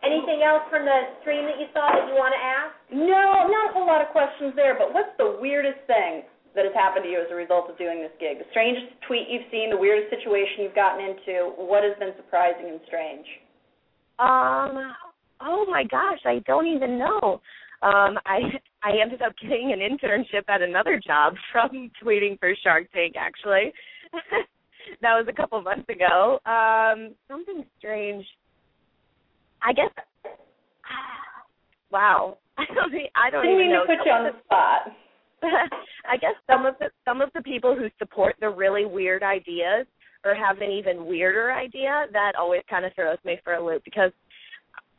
Anything 0.00 0.40
else 0.40 0.64
from 0.72 0.88
the 0.88 1.12
stream 1.20 1.44
that 1.44 1.60
you 1.60 1.68
saw 1.76 1.92
that 1.92 2.08
you 2.08 2.16
want 2.16 2.32
to 2.32 2.40
ask? 2.40 2.72
No, 2.88 3.44
not 3.52 3.70
a 3.70 3.72
whole 3.76 3.84
lot 3.84 4.00
of 4.00 4.08
questions 4.16 4.56
there, 4.56 4.72
but 4.72 4.96
what's 4.96 5.12
the 5.20 5.36
weirdest 5.40 5.84
thing 5.86 6.24
that 6.54 6.64
has 6.64 6.74
happened 6.74 7.04
to 7.04 7.10
you 7.10 7.20
as 7.20 7.30
a 7.30 7.34
result 7.34 7.70
of 7.70 7.78
doing 7.78 8.00
this 8.02 8.12
gig? 8.18 8.38
The 8.38 8.48
strangest 8.50 8.86
tweet 9.06 9.28
you've 9.30 9.46
seen, 9.50 9.70
the 9.70 9.78
weirdest 9.78 10.10
situation 10.10 10.64
you've 10.66 10.74
gotten 10.74 11.04
into. 11.04 11.54
What 11.56 11.84
has 11.84 11.94
been 11.98 12.12
surprising 12.16 12.68
and 12.70 12.80
strange? 12.86 13.26
Um. 14.18 14.94
Oh 15.40 15.64
my 15.70 15.84
gosh, 15.84 16.20
I 16.26 16.40
don't 16.46 16.66
even 16.66 16.98
know. 16.98 17.40
Um, 17.82 18.18
I 18.26 18.40
I 18.82 19.00
ended 19.00 19.22
up 19.22 19.32
getting 19.40 19.72
an 19.72 19.80
internship 19.80 20.44
at 20.48 20.60
another 20.60 21.00
job 21.04 21.34
from 21.52 21.90
tweeting 22.02 22.38
for 22.38 22.54
Shark 22.62 22.90
Tank. 22.92 23.14
Actually, 23.18 23.72
that 25.00 25.14
was 25.16 25.26
a 25.28 25.32
couple 25.32 25.60
months 25.62 25.88
ago. 25.88 26.38
Um, 26.44 27.14
something 27.28 27.64
strange. 27.78 28.24
I 29.62 29.72
guess. 29.72 29.90
Wow, 31.92 32.38
I 32.56 32.66
don't. 32.72 32.94
I 33.16 33.30
don't 33.30 33.42
Didn't 33.42 33.56
even 33.58 33.66
mean 33.66 33.72
know. 33.74 33.82
to 33.82 33.96
put 33.98 34.06
you 34.06 34.12
on 34.12 34.22
the 34.22 34.38
spot. 34.44 34.94
I 35.42 36.16
guess 36.20 36.34
some 36.50 36.66
of 36.66 36.74
the 36.78 36.90
some 37.04 37.20
of 37.20 37.30
the 37.34 37.42
people 37.42 37.74
who 37.74 37.88
support 37.98 38.36
the 38.40 38.48
really 38.48 38.84
weird 38.84 39.22
ideas 39.22 39.86
or 40.24 40.34
have 40.34 40.60
an 40.60 40.70
even 40.70 41.06
weirder 41.06 41.52
idea 41.52 42.06
that 42.12 42.32
always 42.38 42.62
kind 42.68 42.84
of 42.84 42.92
throws 42.94 43.18
me 43.24 43.38
for 43.42 43.54
a 43.54 43.64
loop 43.64 43.82
because 43.84 44.12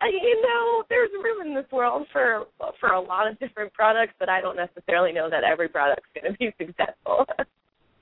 you 0.04 0.42
know 0.42 0.84
there's 0.90 1.12
room 1.14 1.46
in 1.48 1.54
this 1.54 1.70
world 1.72 2.08
for 2.12 2.46
for 2.80 2.90
a 2.90 3.02
lot 3.02 3.30
of 3.30 3.38
different 3.40 3.72
products, 3.74 4.14
but 4.20 4.30
I 4.30 4.42
don't 4.42 4.58
necessarily 4.58 5.12
know 5.12 5.30
that 5.30 5.44
every 5.44 5.70
product's 5.70 6.10
going 6.16 6.32
to 6.32 6.38
be 6.38 6.54
successful. 6.66 7.26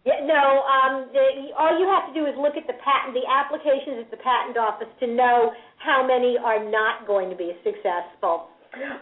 Yeah, 0.06 0.24
no. 0.24 0.64
Um, 0.64 1.12
the, 1.12 1.52
all 1.60 1.76
you 1.76 1.86
have 1.92 2.08
to 2.08 2.16
do 2.16 2.26
is 2.26 2.34
look 2.40 2.56
at 2.56 2.66
the 2.66 2.80
patent, 2.80 3.14
the 3.14 3.28
applications 3.28 4.00
at 4.00 4.10
the 4.10 4.18
patent 4.24 4.56
office 4.56 4.88
to 5.02 5.08
know 5.08 5.52
how 5.78 6.08
many 6.08 6.38
are 6.40 6.64
not 6.64 7.06
going 7.06 7.30
to 7.30 7.36
be 7.36 7.52
successful. 7.68 8.48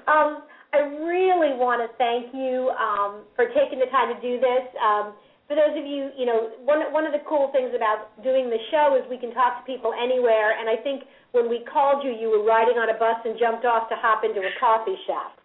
Um, 0.08 0.44
I 0.74 0.84
really 0.84 1.56
want 1.56 1.80
to 1.80 1.90
thank 1.96 2.36
you 2.36 2.72
um, 2.76 3.24
for 3.36 3.48
taking 3.56 3.80
the 3.80 3.88
time 3.88 4.12
to 4.12 4.20
do 4.20 4.40
this. 4.40 4.66
Um, 4.80 5.16
for 5.48 5.56
those 5.56 5.72
of 5.80 5.88
you, 5.88 6.12
you 6.20 6.28
know, 6.28 6.52
one 6.68 6.84
one 6.92 7.08
of 7.08 7.16
the 7.16 7.24
cool 7.24 7.48
things 7.56 7.72
about 7.72 8.12
doing 8.20 8.52
the 8.52 8.60
show 8.68 9.00
is 9.00 9.08
we 9.08 9.16
can 9.16 9.32
talk 9.32 9.64
to 9.64 9.64
people 9.64 9.96
anywhere. 9.96 10.60
And 10.60 10.68
I 10.68 10.76
think 10.76 11.08
when 11.32 11.48
we 11.48 11.64
called 11.64 12.04
you, 12.04 12.12
you 12.12 12.28
were 12.28 12.44
riding 12.44 12.76
on 12.76 12.92
a 12.92 12.98
bus 13.00 13.16
and 13.24 13.40
jumped 13.40 13.64
off 13.64 13.88
to 13.88 13.96
hop 13.96 14.28
into 14.28 14.44
a 14.44 14.52
coffee 14.60 15.00
shop. 15.08 15.40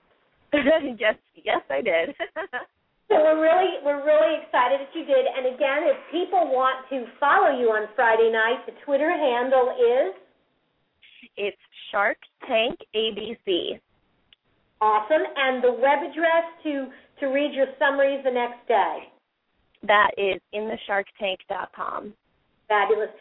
yes, 0.98 1.14
yes, 1.38 1.62
I 1.70 1.80
did. 1.80 2.18
so 3.08 3.14
we're 3.14 3.38
really 3.38 3.78
we're 3.87 4.02
really 4.02 4.42
excited 4.42 4.82
that 4.82 4.90
you 4.90 5.06
did. 5.06 5.22
And 5.22 5.54
again, 5.54 5.87
if 5.87 5.96
people 6.11 6.50
want 6.50 6.82
to 6.90 7.06
follow 7.22 7.54
you 7.54 7.70
on 7.70 7.87
Friday 7.94 8.35
night, 8.35 8.66
the 8.66 8.74
Twitter 8.82 9.11
handle 9.11 9.70
is 9.78 10.18
it's 11.37 11.62
Shark 11.90 12.18
Tank 12.48 12.78
ABC. 12.94 13.78
Awesome. 14.83 15.23
And 15.23 15.62
the 15.62 15.71
web 15.71 16.03
address 16.03 16.42
to 16.66 16.90
to 17.23 17.31
read 17.31 17.55
your 17.55 17.71
summaries 17.79 18.27
the 18.27 18.35
next 18.35 18.66
day. 18.66 19.07
That 19.87 20.11
is 20.18 20.42
inthesharktank.com. 20.51 22.11
Fabulous. 22.66 23.14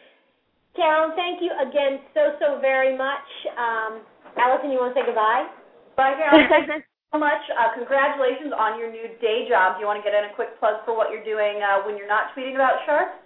Carolyn, 0.74 1.14
thank 1.14 1.38
you 1.38 1.54
again 1.54 2.02
so 2.18 2.34
so 2.42 2.58
very 2.58 2.98
much. 2.98 3.28
Um, 3.54 4.02
Allison, 4.34 4.74
you 4.74 4.82
want 4.82 4.90
to 4.90 4.98
say 4.98 5.06
goodbye? 5.06 5.46
Bye, 5.94 6.18
Carolyn. 6.18 6.50
Thank 6.50 6.66
you 6.66 6.82
so 7.14 7.22
much. 7.22 7.44
Uh, 7.54 7.70
congratulations 7.78 8.50
on 8.50 8.82
your 8.82 8.90
new 8.90 9.06
day 9.22 9.46
job. 9.46 9.78
Do 9.78 9.86
you 9.86 9.86
want 9.86 10.02
to 10.02 10.06
get 10.06 10.18
in 10.18 10.26
a 10.26 10.34
quick 10.34 10.58
plug 10.58 10.82
for 10.82 10.98
what 10.98 11.14
you're 11.14 11.22
doing 11.22 11.62
uh, 11.62 11.86
when 11.86 11.94
you're 11.94 12.10
not 12.10 12.34
tweeting 12.34 12.58
about 12.58 12.82
sharks? 12.90 13.21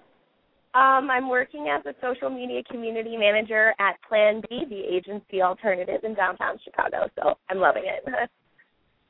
Um, 0.74 1.10
I'm 1.10 1.28
working 1.28 1.68
as 1.72 1.84
a 1.86 1.94
social 2.00 2.28
media 2.28 2.62
community 2.70 3.16
manager 3.16 3.72
at 3.78 3.96
Plan 4.06 4.42
B, 4.48 4.64
the 4.68 4.80
agency 4.80 5.40
alternative 5.40 6.00
in 6.04 6.14
downtown 6.14 6.58
Chicago. 6.62 7.08
So 7.16 7.38
I'm 7.48 7.58
loving 7.58 7.84
it. 7.86 8.04